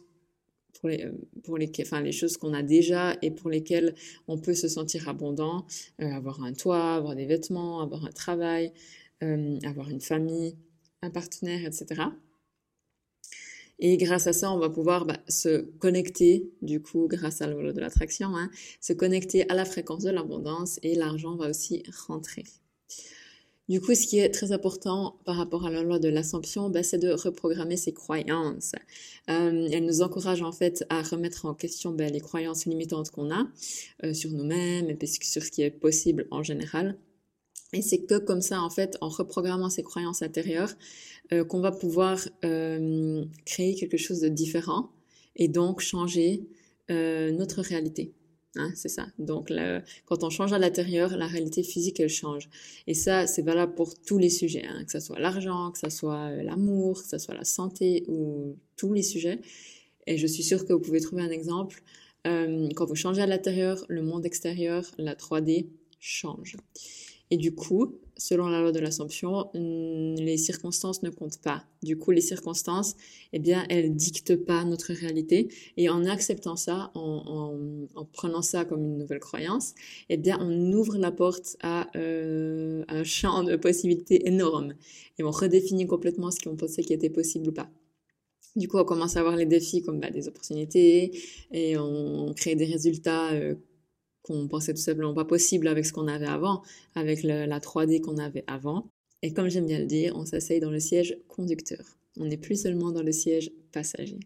pour 0.80 0.90
les, 0.90 1.08
pour 1.44 1.58
les, 1.58 1.72
enfin, 1.82 2.02
les 2.02 2.12
choses 2.12 2.36
qu'on 2.36 2.54
a 2.54 2.62
déjà 2.62 3.16
et 3.22 3.32
pour 3.32 3.50
lesquelles 3.50 3.96
on 4.28 4.38
peut 4.38 4.54
se 4.54 4.68
sentir 4.68 5.08
abondant, 5.08 5.66
avoir 6.00 6.44
un 6.44 6.52
toit, 6.52 6.96
avoir 6.96 7.16
des 7.16 7.26
vêtements, 7.26 7.82
avoir 7.82 8.06
un 8.06 8.12
travail, 8.12 8.74
euh, 9.24 9.60
avoir 9.64 9.90
une 9.90 10.02
famille, 10.02 10.56
un 11.02 11.10
partenaire, 11.10 11.66
etc. 11.66 12.04
Et 13.80 13.98
grâce 13.98 14.28
à 14.28 14.34
ça, 14.34 14.52
on 14.52 14.58
va 14.58 14.70
pouvoir 14.70 15.06
bah, 15.06 15.18
se 15.28 15.62
connecter, 15.80 16.50
du 16.62 16.82
coup, 16.82 17.08
grâce 17.08 17.42
à 17.42 17.48
loi 17.48 17.74
de 17.74 17.80
l'attraction, 17.80 18.36
hein, 18.36 18.50
se 18.80 18.94
connecter 18.94 19.50
à 19.50 19.54
la 19.54 19.66
fréquence 19.66 20.04
de 20.04 20.12
l'abondance 20.12 20.80
et 20.82 20.96
l'argent 20.96 21.36
va 21.36 21.50
aussi 21.50 21.84
rentrer. 22.08 22.44
Du 23.68 23.82
coup, 23.82 23.96
ce 23.96 24.06
qui 24.06 24.20
est 24.20 24.30
très 24.30 24.52
important 24.52 25.18
par 25.26 25.38
rapport 25.38 25.66
à 25.66 25.72
la 25.72 25.82
loi 25.82 25.98
de 25.98 26.08
l'assomption, 26.08 26.70
ben, 26.70 26.84
c'est 26.84 27.00
de 27.00 27.12
reprogrammer 27.12 27.78
ses 27.78 27.94
croyances. 27.94 28.74
Euh, 29.30 29.68
elle 29.72 29.86
nous 29.86 30.04
encourage 30.04 30.44
en 30.44 30.52
fait 30.52 30.86
à 30.90 31.02
remettre 31.02 31.48
en 31.48 31.56
question 31.56 31.92
ben, 31.92 32.14
les 32.14 32.22
croyances 32.22 32.68
limitantes 32.68 33.10
qu'on 33.10 33.32
a 33.32 33.48
euh, 34.04 34.14
sur 34.14 34.30
nous-mêmes 34.30 34.90
et 34.90 35.06
sur 35.08 35.42
ce 35.42 35.50
qui 35.50 35.64
est 35.64 35.72
possible 35.72 36.28
en 36.30 36.44
général. 36.44 36.96
Et 37.74 37.82
c'est 37.82 38.00
que 38.00 38.18
comme 38.18 38.42
ça, 38.42 38.62
en 38.62 38.70
fait, 38.70 38.98
en 39.02 39.10
reprogrammant 39.10 39.70
ses 39.70 39.84
croyances 39.84 40.22
intérieures, 40.22 40.74
euh, 41.34 41.44
qu'on 41.44 41.60
va 41.60 41.72
pouvoir 41.72 42.20
euh, 42.44 43.26
créer 43.46 43.74
quelque 43.76 43.98
chose 43.98 44.20
de 44.20 44.30
différent 44.30 44.92
et 45.36 45.48
donc 45.48 45.82
changer 45.82 46.48
euh, 46.92 47.32
notre 47.32 47.62
réalité. 47.62 48.14
Hein, 48.58 48.72
c'est 48.76 48.90
ça. 48.90 49.08
Donc, 49.20 49.52
quand 50.06 50.24
on 50.24 50.30
change 50.30 50.54
à 50.54 50.60
l'intérieur, 50.60 51.18
la 51.18 51.28
réalité 51.28 51.62
physique, 51.62 52.00
elle 52.00 52.10
change. 52.10 52.48
Et 52.88 52.94
ça, 52.94 53.28
c'est 53.28 53.42
valable 53.42 53.74
pour 53.74 54.00
tous 54.02 54.18
les 54.18 54.30
sujets, 54.30 54.66
hein, 54.66 54.86
que 54.86 54.92
ce 54.92 55.02
soit 55.02 55.20
l'argent, 55.20 55.72
que 55.72 55.80
ce 55.80 55.90
soit 55.90 56.32
l'amour, 56.32 57.02
que 57.02 57.10
ce 57.10 57.18
soit 57.18 57.34
la 57.34 57.44
santé 57.44 58.06
ou 58.08 58.56
tous 58.78 58.94
les 58.94 59.04
sujets. 59.04 59.42
Et 60.08 60.18
je 60.18 60.28
suis 60.28 60.44
sûre 60.44 60.66
que 60.66 60.72
vous 60.72 60.80
pouvez 60.80 61.02
trouver 61.02 61.24
un 61.24 61.32
exemple. 61.32 61.84
Quand 62.24 62.86
vous 62.86 62.96
changez 62.96 63.22
à 63.22 63.28
l'intérieur, 63.28 63.84
le 63.90 64.02
monde 64.02 64.26
extérieur, 64.26 64.90
la 64.98 65.16
3D 65.16 65.68
change. 66.00 66.56
Et 67.32 67.38
du 67.38 67.56
coup, 67.56 68.00
selon 68.18 68.48
la 68.48 68.62
loi 68.62 68.72
de 68.72 68.80
l'Assomption, 68.80 69.50
les 69.54 70.38
circonstances 70.38 71.04
ne 71.04 71.10
comptent 71.10 71.42
pas. 71.42 71.66
Du 71.82 71.98
coup, 71.98 72.12
les 72.12 72.22
circonstances, 72.22 72.96
eh 73.34 73.40
bien, 73.40 73.66
elles 73.70 73.96
dictent 73.96 74.36
pas 74.36 74.64
notre 74.64 74.94
réalité. 74.94 75.50
Et 75.78 75.90
en 75.90 76.06
acceptant 76.06 76.56
ça, 76.56 76.92
en, 76.94 77.58
en, 77.96 78.06
prenant 78.06 78.42
ça 78.42 78.64
comme 78.64 78.84
une 78.84 78.98
nouvelle 78.98 79.20
croyance, 79.20 79.74
eh 80.10 80.18
bien, 80.18 80.38
on 80.40 80.72
ouvre 80.72 80.98
la 80.98 81.12
porte 81.12 81.58
à 81.62 81.90
euh, 81.98 82.84
un 82.88 83.04
champ 83.04 83.44
de 83.44 83.56
possibilités 83.56 84.28
énorme. 84.28 84.76
Et 85.18 85.24
on 85.24 85.32
redéfinit 85.32 85.88
complètement 85.88 86.32
ce 86.32 86.40
qu'on 86.40 86.56
pensait 86.56 86.84
qui 86.84 86.94
était 86.94 87.10
possible 87.10 87.50
ou 87.50 87.54
pas. 87.54 87.70
Du 88.56 88.70
coup, 88.70 88.78
on 88.78 88.86
commence 88.86 89.18
à 89.18 89.20
avoir 89.20 89.36
les 89.36 89.46
défis 89.46 89.82
comme 89.82 90.00
bah, 90.00 90.10
des 90.10 90.30
opportunités 90.30 91.12
et 91.52 91.78
on, 91.78 92.34
crée 92.34 92.56
des 92.56 92.66
résultats 92.66 93.34
euh, 93.34 93.56
qu'on 94.26 94.48
pensait 94.48 94.74
tout 94.74 94.82
simplement 94.82 95.14
pas 95.14 95.26
possible 95.26 95.68
avec 95.68 95.86
ce 95.86 95.94
qu'on 95.94 96.08
avait 96.08 96.26
avant, 96.26 96.64
avec 96.96 97.22
la 97.24 97.60
3D 97.60 98.02
qu'on 98.02 98.18
avait 98.18 98.44
avant. 98.48 98.90
Et 99.22 99.34
comme 99.34 99.50
j'aime 99.50 99.68
bien 99.68 99.80
le 99.80 99.86
dire, 99.86 100.16
on 100.16 100.26
s'asseye 100.26 100.60
dans 100.60 100.72
le 100.72 100.80
siège 100.80 101.18
conducteur. 101.28 101.84
On 102.18 102.26
n'est 102.26 102.38
plus 102.38 102.62
seulement 102.62 102.92
dans 102.92 103.04
le 103.04 103.12
siège 103.12 103.52
passager. 103.72 104.20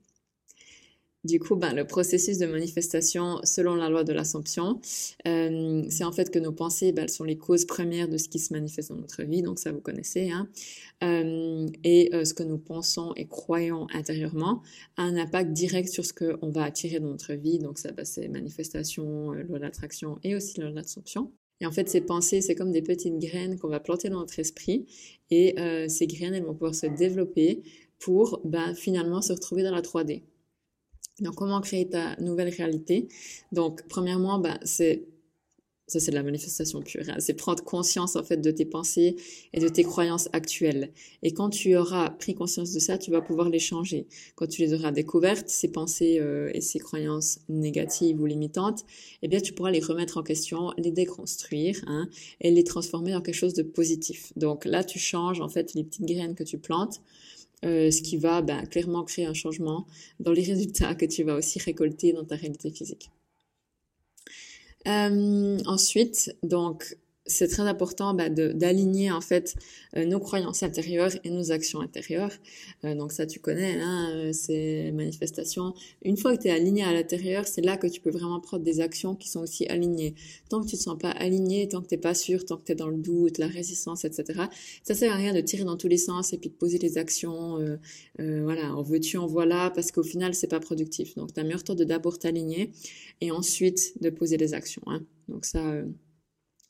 Du 1.25 1.37
coup, 1.37 1.57
ben, 1.57 1.73
le 1.73 1.85
processus 1.85 2.37
de 2.37 2.45
manifestation 2.45 3.41
selon 3.43 3.75
la 3.75 3.89
loi 3.89 4.05
de 4.05 4.13
l'Assomption, 4.13 4.79
euh, 5.27 5.83
c'est 5.89 6.05
en 6.05 6.13
fait 6.13 6.31
que 6.31 6.39
nos 6.39 6.53
pensées, 6.53 6.93
ben, 6.93 7.09
sont 7.09 7.25
les 7.25 7.37
causes 7.37 7.65
premières 7.65 8.07
de 8.07 8.17
ce 8.17 8.29
qui 8.29 8.39
se 8.39 8.53
manifeste 8.53 8.87
dans 8.87 8.95
notre 8.95 9.23
vie, 9.23 9.41
donc 9.41 9.59
ça 9.59 9.73
vous 9.73 9.81
connaissez. 9.81 10.31
Hein. 10.31 10.47
Euh, 11.03 11.67
et 11.83 12.15
euh, 12.15 12.23
ce 12.23 12.33
que 12.33 12.43
nous 12.43 12.57
pensons 12.57 13.11
et 13.17 13.27
croyons 13.27 13.87
intérieurement 13.93 14.61
a 14.95 15.03
un 15.03 15.17
impact 15.17 15.51
direct 15.51 15.89
sur 15.89 16.05
ce 16.05 16.13
qu'on 16.13 16.51
va 16.51 16.63
attirer 16.63 17.01
dans 17.01 17.09
notre 17.09 17.33
vie, 17.33 17.59
donc 17.59 17.79
ça, 17.79 17.91
ben, 17.91 18.05
c'est 18.05 18.29
manifestation, 18.29 19.33
loi 19.33 19.59
de 19.59 19.63
l'attraction 19.63 20.19
et 20.23 20.37
aussi 20.37 20.61
loi 20.61 20.69
de 20.69 20.75
l'Assomption. 20.75 21.33
Et 21.59 21.65
en 21.65 21.71
fait, 21.73 21.89
ces 21.89 21.99
pensées, 21.99 22.39
c'est 22.39 22.55
comme 22.55 22.71
des 22.71 22.81
petites 22.81 23.19
graines 23.19 23.59
qu'on 23.59 23.67
va 23.67 23.81
planter 23.81 24.07
dans 24.07 24.19
notre 24.19 24.39
esprit, 24.39 24.85
et 25.31 25.55
ces 25.89 26.07
graines, 26.07 26.33
elles 26.33 26.45
vont 26.45 26.53
pouvoir 26.53 26.75
se 26.75 26.85
développer 26.85 27.61
pour 27.99 28.39
ben, 28.45 28.73
finalement 28.73 29.21
se 29.21 29.33
retrouver 29.33 29.63
dans 29.63 29.75
la 29.75 29.81
3D. 29.81 30.21
Donc, 31.21 31.35
comment 31.35 31.61
créer 31.61 31.89
ta 31.89 32.15
nouvelle 32.19 32.49
réalité? 32.49 33.07
Donc, 33.51 33.83
premièrement, 33.87 34.39
bah, 34.39 34.59
c'est 34.63 35.07
ça, 35.89 35.99
c'est 35.99 36.11
de 36.11 36.15
la 36.15 36.23
manifestation 36.23 36.81
pure. 36.81 37.01
Hein. 37.09 37.15
C'est 37.17 37.33
prendre 37.33 37.63
conscience 37.63 38.15
en 38.15 38.23
fait 38.23 38.37
de 38.37 38.51
tes 38.51 38.65
pensées 38.65 39.15
et 39.53 39.59
de 39.59 39.67
tes 39.67 39.83
croyances 39.83 40.29
actuelles. 40.33 40.91
Et 41.23 41.31
quand 41.31 41.49
tu 41.49 41.75
auras 41.75 42.11
pris 42.11 42.35
conscience 42.35 42.71
de 42.73 42.79
ça, 42.79 42.99
tu 42.99 43.09
vas 43.09 43.21
pouvoir 43.21 43.49
les 43.49 43.57
changer. 43.57 44.05
Quand 44.35 44.45
tu 44.45 44.61
les 44.61 44.75
auras 44.75 44.91
découvertes, 44.91 45.49
ces 45.49 45.71
pensées 45.71 46.19
euh, 46.19 46.51
et 46.53 46.61
ces 46.61 46.77
croyances 46.77 47.39
négatives 47.49 48.21
ou 48.21 48.27
limitantes, 48.27 48.85
eh 49.23 49.27
bien, 49.27 49.41
tu 49.41 49.53
pourras 49.53 49.71
les 49.71 49.79
remettre 49.79 50.17
en 50.17 50.23
question, 50.23 50.71
les 50.77 50.91
déconstruire 50.91 51.81
hein, 51.87 52.07
et 52.39 52.51
les 52.51 52.63
transformer 52.63 53.15
en 53.15 53.21
quelque 53.21 53.33
chose 53.33 53.55
de 53.55 53.63
positif. 53.63 54.31
Donc 54.35 54.65
là, 54.65 54.83
tu 54.83 54.99
changes 54.99 55.41
en 55.41 55.49
fait 55.49 55.73
les 55.73 55.83
petites 55.83 56.05
graines 56.05 56.35
que 56.35 56.43
tu 56.43 56.59
plantes 56.59 57.01
euh, 57.65 57.91
ce 57.91 58.01
qui 58.01 58.17
va 58.17 58.41
ben, 58.41 58.65
clairement 58.65 59.03
créer 59.03 59.25
un 59.25 59.33
changement 59.33 59.85
dans 60.19 60.31
les 60.31 60.43
résultats 60.51 60.95
que 60.95 61.05
tu 61.05 61.23
vas 61.23 61.35
aussi 61.35 61.59
récolter 61.59 62.13
dans 62.13 62.25
ta 62.25 62.35
réalité 62.35 62.71
physique. 62.71 63.09
Euh, 64.87 65.57
ensuite, 65.65 66.35
donc, 66.41 66.97
c'est 67.29 67.47
très 67.47 67.63
important 67.63 68.13
bah, 68.13 68.29
d'aligner 68.29 69.11
en 69.11 69.21
fait 69.21 69.55
euh, 69.95 70.05
nos 70.05 70.19
croyances 70.19 70.63
intérieures 70.63 71.11
et 71.23 71.29
nos 71.29 71.51
actions 71.51 71.81
intérieures. 71.81 72.31
Euh, 72.83 72.95
donc 72.95 73.11
ça 73.11 73.25
tu 73.25 73.39
connais, 73.39 73.79
hein, 73.79 74.11
euh, 74.15 74.33
ces 74.33 74.91
manifestations. 74.91 75.73
Une 76.03 76.17
fois 76.17 76.35
que 76.35 76.41
tu 76.41 76.47
es 76.47 76.51
aligné 76.51 76.83
à 76.83 76.93
l'intérieur, 76.93 77.47
c'est 77.47 77.61
là 77.61 77.77
que 77.77 77.87
tu 77.87 78.01
peux 78.01 78.09
vraiment 78.09 78.39
prendre 78.39 78.63
des 78.63 78.81
actions 78.81 79.15
qui 79.15 79.29
sont 79.29 79.41
aussi 79.41 79.65
alignées. 79.67 80.15
Tant 80.49 80.61
que 80.61 80.67
tu 80.67 80.77
te 80.77 80.81
sens 80.81 80.97
pas 80.97 81.11
aligné, 81.11 81.67
tant 81.67 81.81
que 81.81 81.87
t'es 81.87 81.97
pas 81.97 82.13
sûr, 82.13 82.45
tant 82.45 82.57
que 82.57 82.63
tu 82.65 82.71
es 82.71 82.75
dans 82.75 82.89
le 82.89 82.97
doute, 82.97 83.37
la 83.37 83.47
résistance, 83.47 84.05
etc. 84.05 84.41
Ça 84.83 84.95
sert 84.95 85.13
à 85.13 85.15
rien 85.15 85.33
de 85.33 85.41
tirer 85.41 85.63
dans 85.63 85.77
tous 85.77 85.87
les 85.87 85.97
sens 85.97 86.33
et 86.33 86.37
puis 86.37 86.49
de 86.49 86.55
poser 86.55 86.79
des 86.79 86.97
actions, 86.97 87.59
voilà, 88.17 88.75
en 88.75 88.81
veux-tu, 88.81 89.17
en 89.17 89.27
voilà, 89.27 89.71
parce 89.71 89.91
qu'au 89.91 90.03
final 90.03 90.33
c'est 90.33 90.47
pas 90.47 90.59
productif. 90.59 91.15
Donc 91.15 91.33
tu 91.33 91.39
as 91.39 91.43
meilleur 91.43 91.63
temps 91.63 91.75
de 91.75 91.83
d'abord 91.83 92.19
t'aligner 92.19 92.71
et 93.21 93.31
ensuite 93.31 93.93
de 94.01 94.09
poser 94.09 94.37
des 94.37 94.53
actions. 94.53 94.83
Hein. 94.87 95.01
Donc 95.27 95.45
ça 95.45 95.83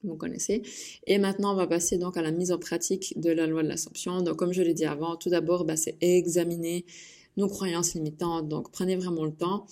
vous 0.03 0.15
connaissez. 0.15 0.61
Et 1.07 1.17
maintenant, 1.17 1.53
on 1.53 1.55
va 1.55 1.67
passer 1.67 1.97
donc 1.97 2.17
à 2.17 2.21
la 2.21 2.31
mise 2.31 2.51
en 2.51 2.57
pratique 2.57 3.19
de 3.19 3.31
la 3.31 3.47
loi 3.47 3.63
de 3.63 3.67
l'Assomption. 3.67 4.21
Donc, 4.21 4.37
comme 4.37 4.53
je 4.53 4.61
l'ai 4.61 4.73
dit 4.73 4.85
avant, 4.85 5.15
tout 5.15 5.29
d'abord, 5.29 5.65
bah, 5.65 5.75
c'est 5.75 5.97
examiner 6.01 6.85
nos 7.39 7.47
croyances 7.47 7.95
limitantes. 7.95 8.47
Donc, 8.47 8.71
prenez 8.71 8.95
vraiment 8.95 9.25
le 9.25 9.31
temps 9.31 9.65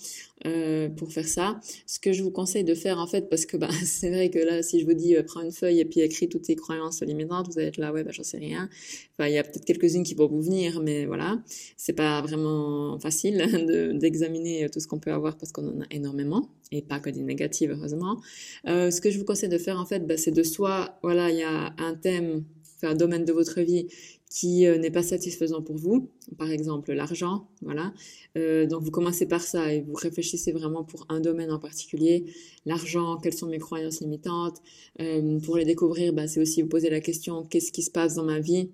euh, 0.46 0.88
pour 0.88 1.12
faire 1.12 1.28
ça. 1.28 1.60
Ce 1.86 2.00
que 2.00 2.12
je 2.12 2.22
vous 2.22 2.30
conseille 2.30 2.64
de 2.64 2.74
faire, 2.74 2.98
en 2.98 3.06
fait, 3.06 3.28
parce 3.28 3.46
que 3.46 3.56
bah, 3.62 3.68
c'est 3.84 4.10
vrai 4.10 4.30
que 4.30 4.38
là, 4.38 4.62
si 4.62 4.80
je 4.80 4.86
vous 4.86 4.94
dis 4.94 5.16
euh, 5.16 5.22
prends 5.22 5.42
une 5.42 5.52
feuille 5.52 5.80
et 5.80 5.84
puis 5.84 6.00
écris 6.00 6.28
toutes 6.28 6.42
tes 6.42 6.56
croyances 6.56 7.02
limitantes, 7.02 7.46
vous 7.48 7.58
allez 7.58 7.68
être 7.68 7.78
là, 7.78 7.92
ouais, 7.92 8.02
bah, 8.02 8.10
j'en 8.12 8.24
sais 8.24 8.38
rien. 8.38 8.68
Enfin, 9.14 9.28
il 9.28 9.34
y 9.34 9.38
a 9.38 9.44
peut-être 9.44 9.64
quelques-unes 9.64 10.02
qui 10.02 10.14
vont 10.14 10.28
vous 10.28 10.42
venir, 10.42 10.80
mais 10.82 11.06
voilà, 11.06 11.42
c'est 11.76 11.92
pas 11.92 12.22
vraiment 12.22 12.98
facile 12.98 13.36
d'examiner 13.98 14.68
tout 14.70 14.80
ce 14.80 14.86
qu'on 14.86 14.98
peut 14.98 15.12
avoir 15.12 15.36
parce 15.36 15.52
qu'on 15.52 15.68
en 15.68 15.80
a 15.80 15.86
énormément 15.90 16.48
et 16.72 16.82
pas 16.82 17.00
que 17.00 17.10
des 17.10 17.22
négatives, 17.22 17.70
heureusement. 17.70 18.20
Euh, 18.66 18.90
ce 18.90 19.00
que 19.00 19.10
je 19.10 19.18
vous 19.18 19.24
conseille 19.24 19.48
de 19.48 19.58
faire, 19.58 19.78
en 19.78 19.86
fait, 19.86 20.06
bah, 20.06 20.16
c'est 20.16 20.30
de 20.30 20.42
soit, 20.42 20.98
voilà, 21.02 21.30
il 21.30 21.38
y 21.38 21.42
a 21.42 21.74
un 21.78 21.94
thème, 21.94 22.44
un 22.82 22.94
domaine 22.94 23.24
de 23.24 23.32
votre 23.32 23.60
vie 23.60 23.88
qui 24.30 24.66
euh, 24.66 24.78
n'est 24.78 24.90
pas 24.90 25.02
satisfaisant 25.02 25.62
pour 25.62 25.76
vous, 25.76 26.10
par 26.36 26.50
exemple 26.50 26.92
l'argent, 26.92 27.48
voilà. 27.62 27.92
Euh, 28.36 28.66
donc 28.66 28.82
vous 28.82 28.90
commencez 28.90 29.26
par 29.26 29.40
ça 29.40 29.72
et 29.72 29.80
vous 29.80 29.94
réfléchissez 29.94 30.52
vraiment 30.52 30.84
pour 30.84 31.06
un 31.08 31.20
domaine 31.20 31.50
en 31.50 31.58
particulier, 31.58 32.26
l'argent, 32.66 33.16
quelles 33.16 33.34
sont 33.34 33.48
mes 33.48 33.58
croyances 33.58 34.00
limitantes? 34.00 34.58
Euh, 35.00 35.38
pour 35.40 35.56
les 35.56 35.64
découvrir, 35.64 36.12
bah, 36.12 36.28
c'est 36.28 36.40
aussi 36.40 36.62
vous 36.62 36.68
poser 36.68 36.90
la 36.90 37.00
question 37.00 37.44
qu'est-ce 37.44 37.72
qui 37.72 37.82
se 37.82 37.90
passe 37.90 38.14
dans 38.14 38.24
ma 38.24 38.40
vie? 38.40 38.70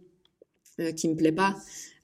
Euh, 0.80 0.92
qui 0.92 1.08
me 1.08 1.14
plaît 1.14 1.30
pas, 1.30 1.54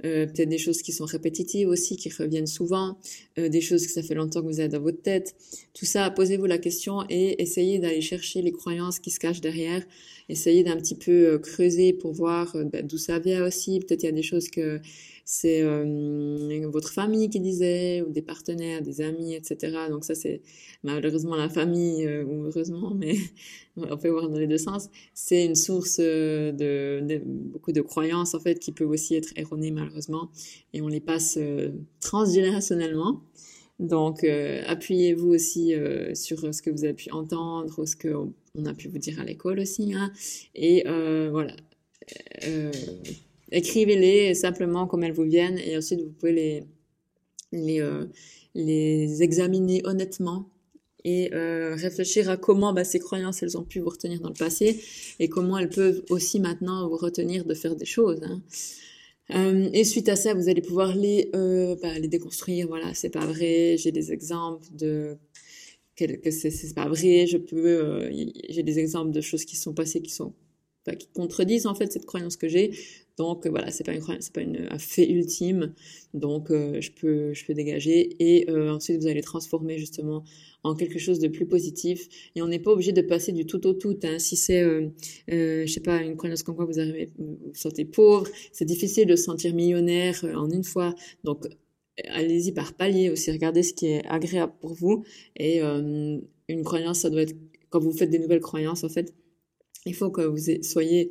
euh, 0.05 0.27
peut-être 0.27 0.49
des 0.49 0.59
choses 0.59 0.83
qui 0.83 0.93
sont 0.93 1.05
répétitives 1.05 1.69
aussi, 1.69 1.97
qui 1.97 2.09
reviennent 2.09 2.47
souvent, 2.47 2.99
euh, 3.39 3.49
des 3.49 3.61
choses 3.61 3.85
que 3.87 3.93
ça 3.93 4.03
fait 4.03 4.15
longtemps 4.15 4.43
que 4.43 4.47
vous 4.47 4.61
êtes 4.61 4.71
dans 4.71 4.81
votre 4.81 5.03
tête. 5.03 5.35
Tout 5.75 5.87
ça, 5.87 6.09
posez-vous 6.11 6.47
la 6.47 6.59
question 6.59 7.05
et 7.09 7.43
essayez 7.43 7.81
d'aller 7.81 8.01
chercher 8.01 8.43
les 8.43 8.53
croyances 8.53 9.01
qui 9.01 9.11
se 9.11 9.19
cachent 9.19 9.41
derrière. 9.41 9.83
Essayez 10.29 10.63
d'un 10.63 10.77
petit 10.77 10.95
peu 10.95 11.39
creuser 11.39 11.93
pour 11.93 12.13
voir 12.13 12.57
bah, 12.73 12.83
d'où 12.83 12.97
ça 12.97 13.19
vient 13.19 13.45
aussi. 13.45 13.81
Peut-être 13.81 14.05
il 14.05 14.07
y 14.07 14.11
a 14.11 14.13
des 14.13 14.23
choses 14.23 14.49
que 14.49 14.81
c'est 15.33 15.63
euh, 15.63 16.69
votre 16.73 16.93
famille 16.93 17.31
qui 17.31 17.39
disait, 17.39 18.03
ou 18.03 18.11
des 18.11 18.21
partenaires, 18.21 18.83
des 18.83 19.01
amis, 19.01 19.33
etc. 19.35 19.87
Donc 19.89 20.05
ça, 20.05 20.17
c'est 20.17 20.43
malheureusement 20.83 21.37
la 21.37 21.49
famille, 21.49 22.05
euh, 22.05 22.25
ou 22.25 22.47
heureusement, 22.47 22.93
mais 22.99 23.15
on 23.77 23.97
peut 23.97 24.09
voir 24.09 24.29
dans 24.29 24.39
les 24.39 24.49
deux 24.49 24.59
sens. 24.59 24.89
C'est 25.15 25.45
une 25.45 25.55
source 25.55 25.99
euh, 26.01 26.51
de, 26.51 27.23
beaucoup 27.25 27.71
de 27.71 27.81
croyances, 27.81 28.35
en 28.35 28.41
fait, 28.41 28.59
qui 28.59 28.73
peuvent 28.73 28.91
aussi 28.91 29.15
être 29.15 29.33
erronées, 29.37 29.71
malheureusement, 29.71 30.33
et 30.73 30.83
on 30.83 30.89
les 30.89 31.01
passe 31.01 31.39
transgénérationnellement. 32.01 33.23
Donc, 33.79 34.25
appuyez-vous 34.25 35.29
aussi 35.29 35.75
sur 36.15 36.53
ce 36.53 36.61
que 36.61 36.71
vous 36.71 36.85
avez 36.85 36.95
pu 36.95 37.11
entendre, 37.13 37.87
ce 37.87 37.95
qu'on 37.95 38.65
a 38.65 38.75
pu 38.75 38.89
vous 38.89 38.99
dire 38.99 39.21
à 39.21 39.25
l'école 39.25 39.61
aussi, 39.61 39.95
hein, 39.95 40.11
et 40.57 40.83
voilà 41.31 41.55
écrivez-les 43.53 44.35
simplement 44.35 44.87
comme 44.87 45.05
elles 45.05 45.13
vous 45.13 45.25
viennent 45.25 45.59
et 45.59 45.77
ensuite 45.77 46.01
vous 46.01 46.11
pouvez 46.11 46.65
les, 47.53 47.81
euh, 47.81 48.07
examiner 48.55 49.81
honnêtement 49.85 50.49
et 51.05 51.33
euh, 51.35 51.75
réfléchir 51.75 52.29
à 52.29 52.37
comment 52.37 52.73
bah, 52.73 52.85
ces 52.85 52.99
croyances 52.99 53.43
elles 53.43 53.57
ont 53.57 53.65
pu 53.65 53.81
vous 53.81 53.89
retenir 53.89 54.21
dans 54.21 54.29
le 54.29 54.35
passé 54.35 54.83
et 55.19 55.29
comment 55.29 55.59
elles 55.59 55.71
peuvent 55.71 56.03
aussi 56.11 56.41
maintenant 56.41 56.89
vous 56.89 56.97
retenir 56.97 57.45
de 57.45 57.55
faire 57.55 57.75
des 57.75 57.87
choses. 57.87 58.21
Hein. 58.23 58.43
Euh, 59.35 59.71
et 59.73 59.85
suite 59.85 60.09
à 60.09 60.17
ça, 60.17 60.35
vous 60.35 60.49
allez 60.49 60.61
pouvoir 60.61 60.95
les, 60.95 61.31
bah, 61.33 61.99
les 61.99 62.09
déconstruire. 62.09 62.67
Voilà, 62.67 62.93
c'est 62.95 63.11
pas 63.11 63.25
vrai. 63.25 63.77
J'ai 63.79 63.93
des 63.93 64.13
exemples 64.13 64.67
de 64.73 65.17
que 65.97 66.31
c'est 66.31 66.75
pas 66.75 66.89
vrai. 66.89 67.27
Je 67.27 67.37
peux, 67.37 68.11
j'ai 68.49 68.63
des 68.63 68.79
exemples 68.79 69.13
de 69.13 69.21
choses 69.21 69.45
qui 69.45 69.57
sont 69.57 69.73
passées 69.73 70.03
qui 70.03 70.11
sont 70.13 70.35
qui 70.99 71.07
contredisent 71.13 71.67
en 71.67 71.75
fait 71.75 71.93
cette 71.93 72.07
croyance 72.07 72.37
que 72.37 72.49
j'ai. 72.49 72.73
Donc 73.21 73.47
voilà, 73.47 73.71
c'est 73.71 73.85
pas 73.85 73.93
une 73.93 74.03
c'est 74.21 74.33
pas 74.33 74.41
une, 74.41 74.67
un 74.71 74.79
fait 74.79 75.07
ultime. 75.07 75.75
Donc 76.15 76.51
euh, 76.51 76.81
je 76.81 76.91
peux 76.91 77.35
je 77.35 77.45
peux 77.45 77.53
dégager 77.53 78.17
et 78.19 78.49
euh, 78.49 78.73
ensuite 78.73 78.99
vous 79.03 79.09
allez 79.09 79.21
transformer 79.21 79.77
justement 79.77 80.25
en 80.63 80.75
quelque 80.75 80.99
chose 80.99 81.19
de 81.19 81.29
plus 81.29 81.45
positif. 81.45 82.09
Et 82.35 82.41
on 82.41 82.49
n'est 82.49 82.59
pas 82.59 82.71
obligé 82.71 82.93
de 82.93 83.03
passer 83.03 83.33
du 83.33 83.45
tout 83.45 83.67
au 83.67 83.75
tout. 83.75 83.95
Hein. 84.05 84.19
Si 84.19 84.37
c'est 84.37 84.63
euh, 84.63 84.89
euh, 85.31 85.67
je 85.67 85.71
sais 85.71 85.81
pas 85.83 85.99
une 86.03 86.17
croyance 86.17 86.43
comme 86.43 86.57
quoi 86.57 86.65
vous 86.65 86.81
arrivez 86.81 87.11
vous 87.19 87.37
sentez 87.53 87.85
pauvre, 87.85 88.27
c'est 88.53 88.65
difficile 88.65 89.07
de 89.07 89.17
se 89.17 89.25
sentir 89.25 89.55
millionnaire 89.55 90.25
en 90.35 90.49
une 90.49 90.65
fois. 90.65 90.95
Donc 91.23 91.47
allez-y 92.09 92.53
par 92.53 92.73
palier 92.73 93.11
aussi. 93.11 93.31
Regardez 93.31 93.63
ce 93.63 93.75
qui 93.75 93.89
est 93.89 94.07
agréable 94.07 94.55
pour 94.63 94.73
vous 94.73 95.05
et 95.37 95.61
une 95.61 96.65
croyance 96.65 97.01
ça 97.01 97.11
doit 97.11 97.23
être 97.23 97.37
quand 97.69 97.81
vous 97.81 97.93
faites 97.93 98.09
des 98.09 98.19
nouvelles 98.19 98.41
croyances 98.41 98.83
en 98.83 98.89
fait 98.89 99.15
il 99.87 99.95
faut 99.95 100.11
que 100.11 100.23
vous 100.23 100.63
soyez 100.63 101.11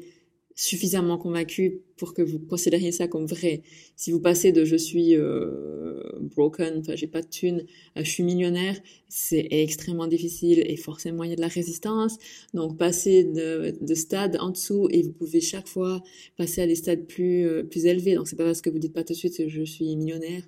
suffisamment 0.59 1.17
convaincu 1.17 1.83
pour 1.95 2.13
que 2.13 2.21
vous 2.21 2.37
considériez 2.37 2.91
ça 2.91 3.07
comme 3.07 3.25
vrai. 3.25 3.61
Si 3.95 4.11
vous 4.11 4.19
passez 4.19 4.51
de 4.51 4.65
je 4.65 4.75
suis 4.75 5.15
euh, 5.15 6.03
broken, 6.19 6.79
enfin 6.79 6.97
j'ai 6.97 7.07
pas 7.07 7.21
de 7.21 7.27
thunes, 7.27 7.63
je 7.95 8.03
suis 8.03 8.23
millionnaire, 8.23 8.77
c'est 9.07 9.47
extrêmement 9.51 10.07
difficile 10.07 10.61
et 10.65 10.75
forcément 10.75 11.23
il 11.23 11.29
y 11.29 11.33
a 11.33 11.37
de 11.37 11.41
la 11.41 11.47
résistance. 11.47 12.17
Donc 12.53 12.77
passer 12.77 13.23
de, 13.23 13.73
de 13.79 13.93
stade 13.95 14.35
en 14.41 14.49
dessous 14.49 14.89
et 14.91 15.01
vous 15.01 15.13
pouvez 15.13 15.39
chaque 15.39 15.69
fois 15.69 16.03
passer 16.37 16.61
à 16.61 16.67
des 16.67 16.75
stades 16.75 17.05
plus 17.05 17.47
plus 17.69 17.85
élevés. 17.85 18.15
Donc 18.15 18.27
c'est 18.27 18.35
pas 18.35 18.43
parce 18.43 18.61
que 18.61 18.69
vous 18.69 18.79
dites 18.79 18.93
pas 18.93 19.05
tout 19.05 19.13
de 19.13 19.17
suite 19.17 19.47
je 19.47 19.63
suis 19.63 19.95
millionnaire 19.95 20.43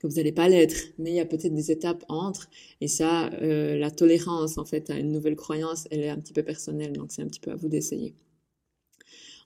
que 0.00 0.08
vous 0.08 0.16
n'allez 0.16 0.32
pas 0.32 0.48
l'être, 0.48 0.88
mais 0.98 1.10
il 1.10 1.14
y 1.14 1.20
a 1.20 1.24
peut-être 1.24 1.54
des 1.54 1.70
étapes 1.70 2.04
entre, 2.08 2.50
et 2.80 2.88
ça, 2.88 3.32
euh, 3.34 3.76
la 3.76 3.92
tolérance 3.92 4.58
en 4.58 4.64
fait 4.64 4.90
à 4.90 4.98
une 4.98 5.12
nouvelle 5.12 5.36
croyance, 5.36 5.86
elle 5.92 6.00
est 6.00 6.08
un 6.08 6.18
petit 6.18 6.32
peu 6.32 6.42
personnelle, 6.42 6.94
donc 6.94 7.12
c'est 7.12 7.22
un 7.22 7.28
petit 7.28 7.38
peu 7.38 7.52
à 7.52 7.54
vous 7.54 7.68
d'essayer. 7.68 8.12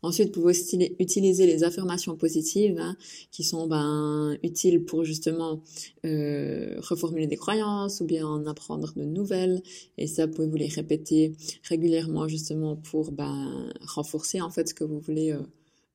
Ensuite, 0.02 0.34
vous 0.34 0.42
pouvez 0.42 0.54
utiliser 0.98 1.46
les 1.46 1.64
affirmations 1.64 2.16
positives 2.16 2.78
hein, 2.78 2.96
qui 3.30 3.44
sont 3.44 3.66
ben, 3.66 4.36
utiles 4.42 4.84
pour 4.84 5.04
justement 5.04 5.60
euh, 6.04 6.76
reformuler 6.80 7.26
des 7.26 7.36
croyances 7.36 8.00
ou 8.00 8.04
bien 8.04 8.26
en 8.26 8.46
apprendre 8.46 8.92
de 8.94 9.04
nouvelles. 9.04 9.62
Et 9.98 10.06
ça, 10.06 10.26
vous 10.26 10.32
pouvez 10.32 10.48
vous 10.48 10.56
les 10.56 10.68
répéter 10.68 11.32
régulièrement 11.64 12.28
justement 12.28 12.76
pour 12.76 13.12
ben, 13.12 13.72
renforcer 13.80 14.40
en 14.40 14.50
fait 14.50 14.68
ce 14.68 14.74
que 14.74 14.84
vous 14.84 15.00
voulez 15.00 15.32
euh, 15.32 15.40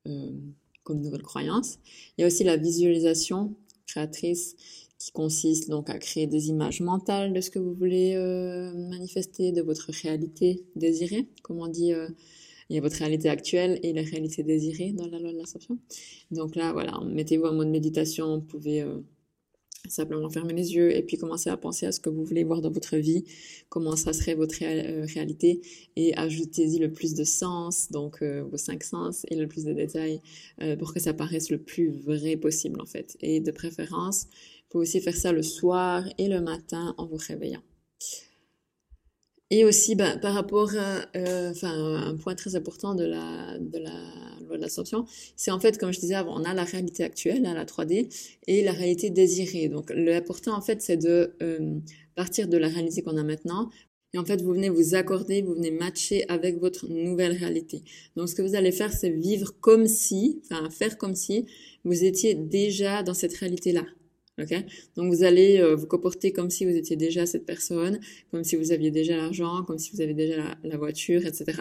euh, 0.08 0.30
comme 0.84 1.00
nouvelle 1.00 1.22
croyance. 1.22 1.78
Il 2.16 2.22
y 2.22 2.24
a 2.24 2.26
aussi 2.26 2.44
la 2.44 2.56
visualisation 2.56 3.54
créatrice 3.86 4.56
qui 4.98 5.10
consiste 5.12 5.68
donc 5.68 5.90
à 5.90 5.98
créer 5.98 6.26
des 6.26 6.48
images 6.48 6.80
mentales 6.80 7.32
de 7.32 7.40
ce 7.40 7.50
que 7.50 7.58
vous 7.58 7.74
voulez 7.74 8.16
manifester, 8.88 9.50
de 9.50 9.60
votre 9.60 9.90
réalité 9.90 10.64
désirée, 10.76 11.26
comme 11.42 11.58
on 11.58 11.66
dit, 11.66 11.92
il 12.72 12.76
y 12.76 12.78
a 12.78 12.80
votre 12.80 12.96
réalité 12.96 13.28
actuelle 13.28 13.78
et 13.82 13.92
la 13.92 14.02
réalité 14.02 14.42
désirée 14.42 14.92
dans 14.92 15.06
la 15.06 15.18
loi 15.18 15.30
de 15.30 15.36
l'ascension. 15.36 15.78
Donc 16.30 16.56
là, 16.56 16.72
voilà, 16.72 16.98
mettez-vous 17.04 17.44
en 17.44 17.52
mode 17.52 17.68
méditation, 17.68 18.38
vous 18.38 18.44
pouvez 18.44 18.80
euh, 18.80 18.98
simplement 19.88 20.30
fermer 20.30 20.54
les 20.54 20.74
yeux 20.74 20.96
et 20.96 21.02
puis 21.02 21.18
commencer 21.18 21.50
à 21.50 21.56
penser 21.56 21.86
à 21.86 21.92
ce 21.92 22.00
que 22.00 22.08
vous 22.08 22.24
voulez 22.24 22.44
voir 22.44 22.62
dans 22.62 22.70
votre 22.70 22.96
vie, 22.96 23.24
comment 23.68 23.94
ça 23.94 24.12
serait 24.12 24.34
votre 24.34 24.54
réalité 24.58 25.60
et 25.96 26.16
ajoutez-y 26.16 26.78
le 26.78 26.90
plus 26.90 27.14
de 27.14 27.24
sens, 27.24 27.90
donc 27.90 28.22
vos 28.22 28.56
cinq 28.56 28.84
sens 28.84 29.26
et 29.28 29.36
le 29.36 29.46
plus 29.46 29.64
de 29.64 29.72
détails 29.72 30.20
pour 30.78 30.94
que 30.94 31.00
ça 31.00 31.12
paraisse 31.12 31.50
le 31.50 31.58
plus 31.58 31.90
vrai 31.90 32.36
possible 32.36 32.80
en 32.80 32.86
fait. 32.86 33.16
Et 33.20 33.40
de 33.40 33.50
préférence, 33.50 34.28
pouvez 34.72 34.82
aussi 34.82 35.00
faire 35.00 35.16
ça 35.16 35.32
le 35.32 35.42
soir 35.42 36.04
et 36.16 36.28
le 36.28 36.40
matin 36.40 36.94
en 36.96 37.06
vous 37.06 37.18
réveillant. 37.18 37.62
Et 39.54 39.66
aussi, 39.66 39.96
bah, 39.96 40.16
par 40.16 40.32
rapport 40.32 40.70
à, 40.78 41.04
euh, 41.14 41.52
un 41.62 42.16
point 42.16 42.34
très 42.34 42.56
important 42.56 42.94
de 42.94 43.04
la, 43.04 43.58
de 43.58 43.78
la 43.78 43.92
loi 44.46 44.56
de 44.56 44.62
l'ascension, 44.62 45.04
c'est 45.36 45.50
en 45.50 45.60
fait, 45.60 45.76
comme 45.76 45.92
je 45.92 46.00
disais 46.00 46.14
avant, 46.14 46.40
on 46.40 46.44
a 46.44 46.54
la 46.54 46.64
réalité 46.64 47.04
actuelle, 47.04 47.44
hein, 47.44 47.52
la 47.52 47.66
3D, 47.66 48.08
et 48.46 48.64
la 48.64 48.72
réalité 48.72 49.10
désirée. 49.10 49.68
Donc, 49.68 49.92
l'important, 49.94 50.56
en 50.56 50.62
fait, 50.62 50.80
c'est 50.80 50.96
de 50.96 51.34
euh, 51.42 51.78
partir 52.14 52.48
de 52.48 52.56
la 52.56 52.68
réalité 52.68 53.02
qu'on 53.02 53.18
a 53.18 53.24
maintenant 53.24 53.68
et 54.14 54.18
en 54.18 54.24
fait, 54.24 54.40
vous 54.40 54.52
venez 54.52 54.70
vous 54.70 54.94
accorder, 54.94 55.42
vous 55.42 55.54
venez 55.54 55.70
matcher 55.70 56.24
avec 56.28 56.58
votre 56.58 56.86
nouvelle 56.88 57.32
réalité. 57.32 57.82
Donc, 58.16 58.30
ce 58.30 58.34
que 58.34 58.42
vous 58.42 58.54
allez 58.54 58.72
faire, 58.72 58.92
c'est 58.92 59.10
vivre 59.10 59.52
comme 59.60 59.86
si, 59.86 60.42
enfin, 60.50 60.70
faire 60.70 60.96
comme 60.96 61.14
si 61.14 61.46
vous 61.84 62.04
étiez 62.04 62.34
déjà 62.34 63.02
dans 63.02 63.14
cette 63.14 63.34
réalité-là. 63.34 63.84
Okay 64.40 64.64
Donc 64.96 65.12
vous 65.12 65.24
allez 65.24 65.60
euh, 65.60 65.76
vous 65.76 65.86
comporter 65.86 66.32
comme 66.32 66.48
si 66.48 66.64
vous 66.64 66.74
étiez 66.74 66.96
déjà 66.96 67.26
cette 67.26 67.44
personne, 67.44 68.00
comme 68.30 68.44
si 68.44 68.56
vous 68.56 68.72
aviez 68.72 68.90
déjà 68.90 69.14
l'argent, 69.14 69.62
comme 69.62 69.78
si 69.78 69.90
vous 69.92 70.00
avez 70.00 70.14
déjà 70.14 70.56
la, 70.64 70.78
voiture, 70.78 71.26
etc. 71.26 71.60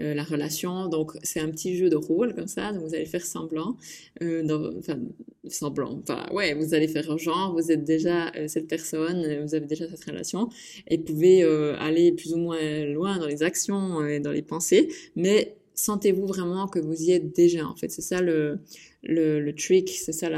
Euh, 0.00 0.12
la 0.12 0.24
relation. 0.24 0.88
Donc 0.88 1.12
c'est 1.22 1.38
un 1.38 1.48
petit 1.50 1.76
jeu 1.76 1.88
de 1.88 1.94
rôle 1.94 2.34
comme 2.34 2.48
ça. 2.48 2.72
Donc 2.72 2.82
vous 2.82 2.94
allez 2.96 3.06
faire 3.06 3.24
semblant, 3.24 3.76
euh, 4.24 4.72
enfin 4.76 4.98
semblant. 5.46 6.00
Enfin 6.02 6.26
ouais, 6.32 6.52
vous 6.54 6.74
allez 6.74 6.88
faire 6.88 7.16
genre 7.16 7.52
vous 7.52 7.70
êtes 7.70 7.84
déjà 7.84 8.32
cette 8.48 8.66
personne, 8.66 9.44
vous 9.44 9.54
avez 9.54 9.66
déjà 9.66 9.88
cette 9.88 10.04
relation 10.04 10.48
et 10.88 10.98
pouvez 10.98 11.44
aller 11.78 12.10
plus 12.10 12.34
ou 12.34 12.38
moins 12.38 12.86
loin 12.86 13.18
dans 13.18 13.28
les 13.28 13.44
actions 13.44 14.04
et 14.04 14.18
dans 14.18 14.32
les 14.32 14.42
pensées, 14.42 14.88
mais 15.14 15.54
sentez-vous 15.84 16.26
vraiment 16.26 16.68
que 16.68 16.78
vous 16.78 17.02
y 17.02 17.12
êtes 17.12 17.34
déjà 17.34 17.66
en 17.66 17.76
fait? 17.76 17.90
C'est 17.90 18.02
ça 18.02 18.20
le 18.20 18.60
le, 19.02 19.40
le 19.40 19.54
trick, 19.54 19.90
c'est 19.90 20.12
ça 20.12 20.28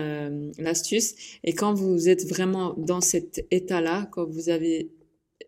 l'astuce. 0.58 1.14
et 1.44 1.52
quand 1.52 1.74
vous 1.74 2.08
êtes 2.08 2.26
vraiment 2.28 2.74
dans 2.74 3.00
cet 3.00 3.44
état-là, 3.50 4.08
quand 4.12 4.24
vous 4.28 4.48
avez, 4.48 4.90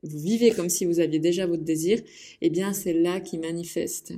vous 0.02 0.18
vivez 0.18 0.50
comme 0.50 0.68
si 0.68 0.84
vous 0.84 1.00
aviez 1.00 1.20
déjà 1.20 1.46
votre 1.46 1.62
désir, 1.64 2.00
eh 2.40 2.50
bien, 2.50 2.72
c'est 2.72 2.92
là 2.92 3.20
qui 3.20 3.38
manifeste. 3.38 4.14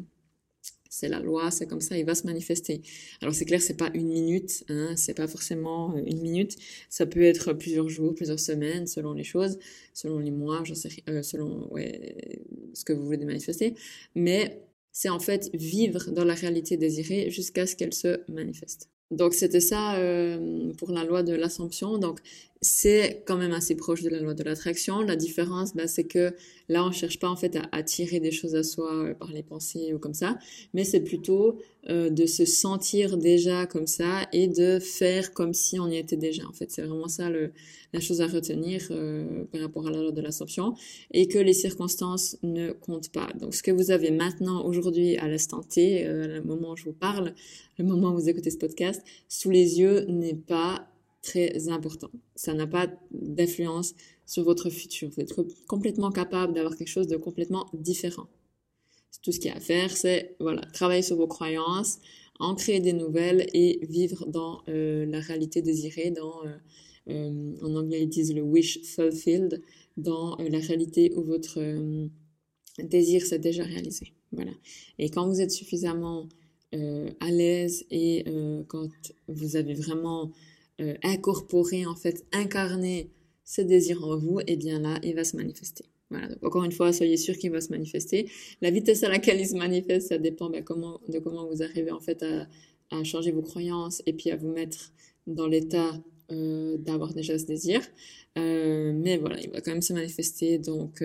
C'est 0.88 1.08
la 1.08 1.20
loi, 1.20 1.50
c'est 1.50 1.66
comme 1.66 1.82
ça, 1.82 1.98
il 1.98 2.06
va 2.06 2.14
se 2.14 2.26
manifester. 2.26 2.80
Alors 3.20 3.34
c'est 3.34 3.44
clair, 3.44 3.60
c'est 3.60 3.76
pas 3.76 3.90
une 3.92 4.08
minute, 4.08 4.64
hein, 4.70 4.94
c'est 4.96 5.12
pas 5.12 5.28
forcément 5.28 5.94
euh, 5.94 6.00
une 6.06 6.22
minute. 6.22 6.56
Ça 6.88 7.04
peut 7.04 7.20
être 7.22 7.52
plusieurs 7.52 7.90
jours, 7.90 8.14
plusieurs 8.14 8.40
semaines, 8.40 8.86
selon 8.86 9.12
les 9.12 9.24
choses, 9.24 9.58
selon 9.92 10.18
les 10.18 10.30
mois, 10.30 10.62
je 10.64 10.72
sais, 10.72 10.88
euh, 11.10 11.22
selon 11.22 11.70
ouais, 11.70 12.40
ce 12.72 12.82
que 12.84 12.94
vous 12.94 13.04
voulez 13.04 13.26
manifester. 13.26 13.74
Mais 14.14 14.65
c'est 14.98 15.10
en 15.10 15.18
fait 15.18 15.50
vivre 15.52 16.10
dans 16.10 16.24
la 16.24 16.32
réalité 16.32 16.78
désirée 16.78 17.28
jusqu'à 17.28 17.66
ce 17.66 17.76
qu'elle 17.76 17.92
se 17.92 18.22
manifeste. 18.32 18.88
Donc 19.10 19.34
c'était 19.34 19.60
ça 19.60 19.96
euh, 19.96 20.72
pour 20.78 20.90
la 20.90 21.04
loi 21.04 21.22
de 21.22 21.34
l'assomption. 21.34 21.98
Donc 21.98 22.20
c'est 22.62 23.22
quand 23.26 23.36
même 23.36 23.52
assez 23.52 23.74
proche 23.74 24.02
de 24.02 24.08
la 24.08 24.20
loi 24.20 24.34
de 24.34 24.42
l'attraction. 24.42 25.00
La 25.00 25.16
différence, 25.16 25.74
bah, 25.74 25.86
c'est 25.86 26.04
que 26.04 26.34
là, 26.68 26.84
on 26.84 26.90
cherche 26.90 27.18
pas 27.18 27.28
en 27.28 27.36
fait 27.36 27.56
à 27.56 27.68
attirer 27.72 28.18
des 28.18 28.30
choses 28.30 28.54
à 28.54 28.62
soi 28.62 28.92
euh, 28.92 29.14
par 29.14 29.30
les 29.30 29.42
pensées 29.42 29.92
ou 29.92 29.98
comme 29.98 30.14
ça, 30.14 30.38
mais 30.72 30.84
c'est 30.84 31.00
plutôt 31.00 31.58
euh, 31.88 32.08
de 32.08 32.24
se 32.24 32.44
sentir 32.44 33.18
déjà 33.18 33.66
comme 33.66 33.86
ça 33.86 34.26
et 34.32 34.48
de 34.48 34.78
faire 34.78 35.32
comme 35.34 35.52
si 35.52 35.78
on 35.78 35.88
y 35.88 35.96
était 35.96 36.16
déjà. 36.16 36.46
En 36.46 36.52
fait, 36.52 36.70
c'est 36.70 36.82
vraiment 36.82 37.08
ça 37.08 37.28
le, 37.28 37.52
la 37.92 38.00
chose 38.00 38.22
à 38.22 38.26
retenir 38.26 38.80
euh, 38.90 39.44
par 39.52 39.60
rapport 39.60 39.86
à 39.86 39.90
la 39.90 40.00
loi 40.00 40.12
de 40.12 40.20
l'assomption 40.22 40.74
et 41.12 41.28
que 41.28 41.38
les 41.38 41.52
circonstances 41.52 42.38
ne 42.42 42.72
comptent 42.72 43.12
pas. 43.12 43.28
Donc, 43.38 43.54
ce 43.54 43.62
que 43.62 43.70
vous 43.70 43.90
avez 43.90 44.10
maintenant, 44.10 44.64
aujourd'hui, 44.64 45.18
à 45.18 45.28
l'instant 45.28 45.60
T, 45.62 46.04
le 46.04 46.40
moment 46.42 46.72
où 46.72 46.76
je 46.76 46.84
vous 46.84 46.92
parle, 46.92 47.34
le 47.78 47.84
moment 47.84 48.12
où 48.12 48.14
vous 48.14 48.28
écoutez 48.28 48.50
ce 48.50 48.56
podcast, 48.56 49.02
sous 49.28 49.50
les 49.50 49.78
yeux 49.78 50.06
n'est 50.06 50.34
pas 50.34 50.88
très 51.26 51.68
important. 51.68 52.10
Ça 52.36 52.54
n'a 52.54 52.66
pas 52.66 52.86
d'influence 53.10 53.94
sur 54.26 54.44
votre 54.44 54.70
futur. 54.70 55.10
Vous 55.10 55.20
êtes 55.20 55.34
complètement 55.66 56.10
capable 56.10 56.54
d'avoir 56.54 56.76
quelque 56.76 56.88
chose 56.88 57.08
de 57.08 57.16
complètement 57.16 57.66
différent. 57.74 58.28
Tout 59.22 59.32
ce 59.32 59.40
qu'il 59.40 59.50
y 59.50 59.54
a 59.54 59.56
à 59.56 59.60
faire, 59.60 59.96
c'est 59.96 60.36
voilà, 60.38 60.62
travailler 60.72 61.02
sur 61.02 61.16
vos 61.16 61.26
croyances, 61.26 61.98
en 62.38 62.54
créer 62.54 62.80
des 62.80 62.92
nouvelles 62.92 63.46
et 63.54 63.80
vivre 63.88 64.26
dans 64.26 64.62
euh, 64.68 65.06
la 65.06 65.20
réalité 65.20 65.62
désirée, 65.62 66.10
dans, 66.10 66.44
euh, 66.44 66.56
euh, 67.08 67.54
en 67.62 67.74
anglais 67.74 68.02
ils 68.02 68.08
disent 68.08 68.34
le 68.34 68.42
wish 68.42 68.82
fulfilled, 68.82 69.62
dans 69.96 70.36
la 70.36 70.58
réalité 70.58 71.12
où 71.16 71.22
votre 71.22 71.58
désir 72.78 73.24
s'est 73.24 73.38
déjà 73.38 73.64
réalisé. 73.64 74.12
Voilà. 74.32 74.52
Et 74.98 75.08
quand 75.08 75.26
vous 75.26 75.40
êtes 75.40 75.50
suffisamment 75.50 76.28
à 77.20 77.30
l'aise 77.30 77.86
et 77.90 78.24
quand 78.68 78.88
vous 79.28 79.56
avez 79.56 79.72
vraiment 79.72 80.30
euh, 80.78 80.94
incorporer, 81.02 81.86
en 81.86 81.94
fait, 81.96 82.26
incarner 82.32 83.10
ce 83.44 83.62
désir 83.62 84.04
en 84.04 84.18
vous, 84.18 84.40
et 84.40 84.44
eh 84.48 84.56
bien 84.56 84.78
là, 84.78 84.98
il 85.02 85.14
va 85.14 85.24
se 85.24 85.34
manifester. 85.34 85.86
Voilà. 86.10 86.28
Donc, 86.28 86.44
encore 86.44 86.64
une 86.64 86.72
fois, 86.72 86.92
soyez 86.92 87.16
sûr 87.16 87.36
qu'il 87.38 87.50
va 87.50 87.62
se 87.62 87.70
manifester. 87.70 88.30
La 88.60 88.70
vitesse 88.70 89.02
à 89.02 89.08
laquelle 89.08 89.40
il 89.40 89.46
se 89.46 89.56
manifeste, 89.56 90.08
ça 90.08 90.18
dépend 90.18 90.50
comment, 90.64 91.00
de 91.08 91.18
comment 91.18 91.46
vous 91.46 91.62
arrivez 91.62 91.90
en 91.90 92.00
fait 92.00 92.22
à, 92.90 93.02
changer 93.04 93.32
vos 93.32 93.42
croyances 93.42 94.02
et 94.06 94.12
puis 94.12 94.30
à 94.30 94.36
vous 94.36 94.48
mettre 94.48 94.92
dans 95.26 95.48
l'état 95.48 95.92
euh, 96.30 96.76
d'avoir 96.76 97.14
déjà 97.14 97.38
ce 97.38 97.46
désir. 97.46 97.80
Euh, 98.36 98.92
mais 98.94 99.16
voilà, 99.16 99.40
il 99.40 99.50
va 99.50 99.62
quand 99.62 99.72
même 99.72 99.82
se 99.82 99.94
manifester. 99.94 100.58
Donc, 100.58 101.02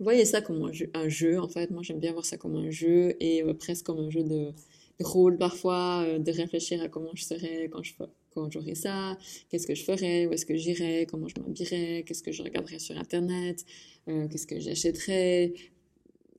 voyez 0.00 0.24
ça 0.24 0.40
comme 0.40 0.62
un 0.94 1.08
jeu. 1.08 1.38
En 1.38 1.48
fait, 1.48 1.70
moi, 1.70 1.82
j'aime 1.82 2.00
bien 2.00 2.12
voir 2.12 2.24
ça 2.24 2.38
comme 2.38 2.56
un 2.56 2.70
jeu 2.70 3.14
et 3.20 3.44
presque 3.58 3.84
comme 3.84 3.98
un 3.98 4.10
jeu 4.10 4.22
de, 4.24 4.52
de 4.98 5.04
rôle 5.04 5.36
parfois, 5.36 6.18
de 6.18 6.32
réfléchir 6.32 6.80
à 6.80 6.88
comment 6.88 7.10
je 7.14 7.24
serais 7.24 7.68
quand 7.70 7.82
je 7.82 7.92
quand 8.34 8.50
j'aurai 8.50 8.74
ça, 8.74 9.16
qu'est-ce 9.48 9.66
que 9.66 9.74
je 9.74 9.84
ferais, 9.84 10.26
où 10.26 10.32
est-ce 10.32 10.46
que 10.46 10.56
j'irais, 10.56 11.06
comment 11.10 11.28
je 11.28 11.34
m'habillerais, 11.40 12.04
qu'est-ce 12.06 12.22
que 12.22 12.32
je 12.32 12.42
regarderais 12.42 12.78
sur 12.78 12.96
Internet, 12.98 13.64
euh, 14.08 14.28
qu'est-ce 14.28 14.46
que 14.46 14.58
j'achèterais. 14.60 15.54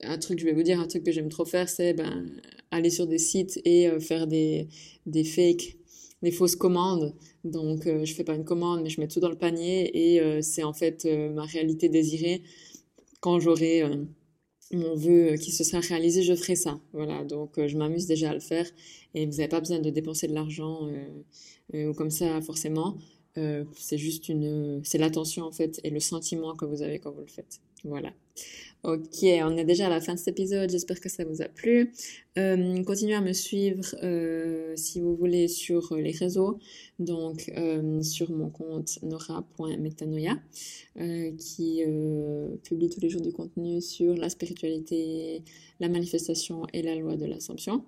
Un 0.02 0.18
truc, 0.18 0.38
je 0.38 0.44
vais 0.44 0.52
vous 0.52 0.62
dire, 0.62 0.80
un 0.80 0.86
truc 0.86 1.04
que 1.04 1.12
j'aime 1.12 1.28
trop 1.28 1.44
faire, 1.44 1.68
c'est 1.68 1.94
ben, 1.94 2.26
aller 2.70 2.90
sur 2.90 3.06
des 3.06 3.18
sites 3.18 3.60
et 3.64 3.88
euh, 3.88 4.00
faire 4.00 4.26
des, 4.26 4.68
des 5.06 5.24
fakes, 5.24 5.76
des 6.22 6.30
fausses 6.30 6.56
commandes. 6.56 7.14
Donc, 7.44 7.86
euh, 7.86 8.04
je 8.04 8.14
fais 8.14 8.24
pas 8.24 8.34
une 8.34 8.44
commande, 8.44 8.82
mais 8.82 8.90
je 8.90 9.00
mets 9.00 9.08
tout 9.08 9.20
dans 9.20 9.30
le 9.30 9.38
panier 9.38 9.90
et 9.94 10.42
c'est 10.42 10.64
en 10.64 10.72
fait 10.72 11.04
ma 11.04 11.44
réalité 11.44 11.88
désirée. 11.88 12.42
Quand 13.20 13.40
j'aurai 13.40 13.82
mon 14.76 14.94
vœu 14.94 15.36
qui 15.36 15.50
se 15.50 15.64
sera 15.64 15.80
réalisé, 15.80 16.22
je 16.22 16.34
ferai 16.34 16.56
ça. 16.56 16.80
Voilà, 16.92 17.24
donc 17.24 17.52
je 17.66 17.76
m'amuse 17.76 18.06
déjà 18.06 18.30
à 18.30 18.34
le 18.34 18.40
faire 18.40 18.66
et 19.14 19.26
vous 19.26 19.32
n'avez 19.32 19.48
pas 19.48 19.60
besoin 19.60 19.78
de 19.78 19.90
dépenser 19.90 20.28
de 20.28 20.34
l'argent 20.34 20.88
euh, 21.74 21.88
ou 21.90 21.94
comme 21.94 22.10
ça 22.10 22.40
forcément. 22.42 22.96
Euh, 23.36 23.64
c'est 23.76 23.98
juste 23.98 24.28
une, 24.28 24.80
c'est 24.84 24.98
l'attention 24.98 25.44
en 25.44 25.52
fait 25.52 25.80
et 25.82 25.90
le 25.90 26.00
sentiment 26.00 26.54
que 26.54 26.64
vous 26.64 26.82
avez 26.82 26.98
quand 26.98 27.10
vous 27.10 27.22
le 27.22 27.26
faites. 27.26 27.60
Voilà. 27.84 28.12
Ok, 28.82 29.22
on 29.22 29.56
est 29.56 29.64
déjà 29.64 29.86
à 29.86 29.88
la 29.88 30.00
fin 30.02 30.12
de 30.12 30.18
cet 30.18 30.28
épisode, 30.28 30.68
j'espère 30.68 31.00
que 31.00 31.08
ça 31.08 31.24
vous 31.24 31.40
a 31.40 31.46
plu. 31.46 31.90
Euh, 32.36 32.82
continuez 32.82 33.14
à 33.14 33.22
me 33.22 33.32
suivre 33.32 33.82
euh, 34.02 34.74
si 34.76 35.00
vous 35.00 35.16
voulez 35.16 35.48
sur 35.48 35.94
les 35.96 36.10
réseaux, 36.10 36.58
donc 36.98 37.50
euh, 37.56 38.02
sur 38.02 38.30
mon 38.30 38.50
compte 38.50 38.98
nora.metanoia, 39.02 40.38
qui 41.38 41.82
publie 42.62 42.90
tous 42.90 43.00
les 43.00 43.08
jours 43.08 43.22
du 43.22 43.32
contenu 43.32 43.80
sur 43.80 44.14
la 44.16 44.28
spiritualité, 44.28 45.42
la 45.80 45.88
manifestation 45.88 46.66
et 46.74 46.82
la 46.82 46.94
loi 46.94 47.16
de 47.16 47.24
l'Assomption. 47.24 47.84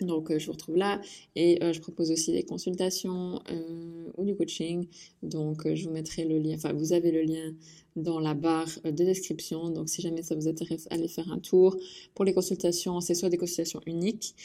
Donc, 0.00 0.30
euh, 0.30 0.38
je 0.38 0.46
vous 0.46 0.52
retrouve 0.52 0.76
là 0.76 1.00
et 1.34 1.62
euh, 1.62 1.72
je 1.72 1.80
propose 1.80 2.12
aussi 2.12 2.30
des 2.30 2.44
consultations 2.44 3.42
euh, 3.50 4.10
ou 4.16 4.24
du 4.24 4.36
coaching. 4.36 4.86
Donc, 5.24 5.66
je 5.74 5.84
vous 5.84 5.90
mettrai 5.90 6.24
le 6.24 6.38
lien, 6.38 6.54
enfin, 6.54 6.72
vous 6.72 6.92
avez 6.92 7.10
le 7.10 7.22
lien 7.22 7.52
dans 7.96 8.20
la 8.20 8.34
barre 8.34 8.68
de 8.84 8.90
description. 8.90 9.70
Donc, 9.70 9.88
si 9.88 10.00
jamais 10.00 10.22
ça 10.22 10.36
vous 10.36 10.46
intéresse, 10.46 10.86
allez 10.90 11.08
faire 11.08 11.32
un 11.32 11.40
tour. 11.40 11.76
Pour 12.14 12.24
les 12.24 12.32
consultations, 12.32 13.00
c'est 13.00 13.14
soit 13.14 13.28
des 13.28 13.38
consultations 13.38 13.80
uniques 13.86 14.36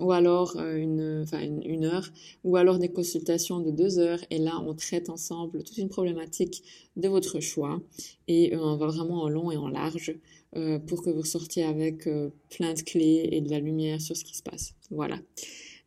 ou 0.00 0.12
alors 0.12 0.56
une, 0.56 1.26
une, 1.42 1.62
une 1.62 1.84
heure 1.84 2.08
ou 2.42 2.56
alors 2.56 2.78
des 2.78 2.88
consultations 2.88 3.60
de 3.60 3.70
deux 3.70 3.98
heures. 3.98 4.20
Et 4.30 4.38
là, 4.38 4.62
on 4.66 4.72
traite 4.72 5.10
ensemble 5.10 5.62
toute 5.62 5.76
une 5.76 5.90
problématique 5.90 6.62
de 6.96 7.08
votre 7.08 7.38
choix 7.38 7.82
et 8.28 8.56
on 8.56 8.76
va 8.76 8.86
vraiment 8.86 9.24
en 9.24 9.28
long 9.28 9.50
et 9.50 9.58
en 9.58 9.68
large 9.68 10.14
euh, 10.56 10.78
pour 10.78 11.02
que 11.02 11.10
vous 11.10 11.24
sortiez 11.24 11.64
avec 11.64 12.06
euh, 12.06 12.30
plein 12.50 12.74
de 12.74 12.80
clés 12.80 13.28
et 13.32 13.40
de 13.40 13.50
la 13.50 13.58
lumière 13.58 14.00
sur 14.00 14.16
ce 14.16 14.24
qui 14.24 14.36
se 14.36 14.42
passe. 14.42 14.74
Voilà. 14.90 15.20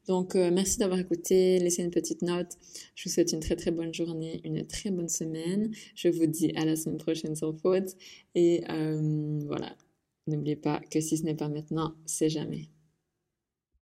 Donc, 0.08 0.36
euh, 0.36 0.52
merci 0.52 0.78
d'avoir 0.78 1.00
écouté. 1.00 1.60
Laissez 1.60 1.84
une 1.84 1.92
petite 1.92 2.22
note. 2.22 2.54
Je 2.96 3.04
vous 3.08 3.14
souhaite 3.14 3.32
une 3.34 3.40
très 3.40 3.56
très 3.56 3.72
bonne 3.72 3.94
journée, 3.94 4.42
une 4.44 4.66
très 4.66 4.90
bonne 4.92 5.10
semaine. 5.10 5.72
Je 5.96 6.10
vous 6.10 6.26
dis 6.26 6.52
à 6.56 6.66
la 6.66 6.76
semaine 6.76 6.98
prochaine 6.98 7.36
sans 7.36 7.54
faute. 7.54 7.96
Et 8.36 8.64
voilà. 8.68 9.76
N'oubliez 10.28 10.58
pas 10.58 10.82
que 10.92 11.00
si 11.00 11.18
ce 11.18 11.24
n'est 11.24 11.36
pas 11.36 11.48
maintenant, 11.48 11.94
c'est 12.06 12.30
jamais. 12.30 12.70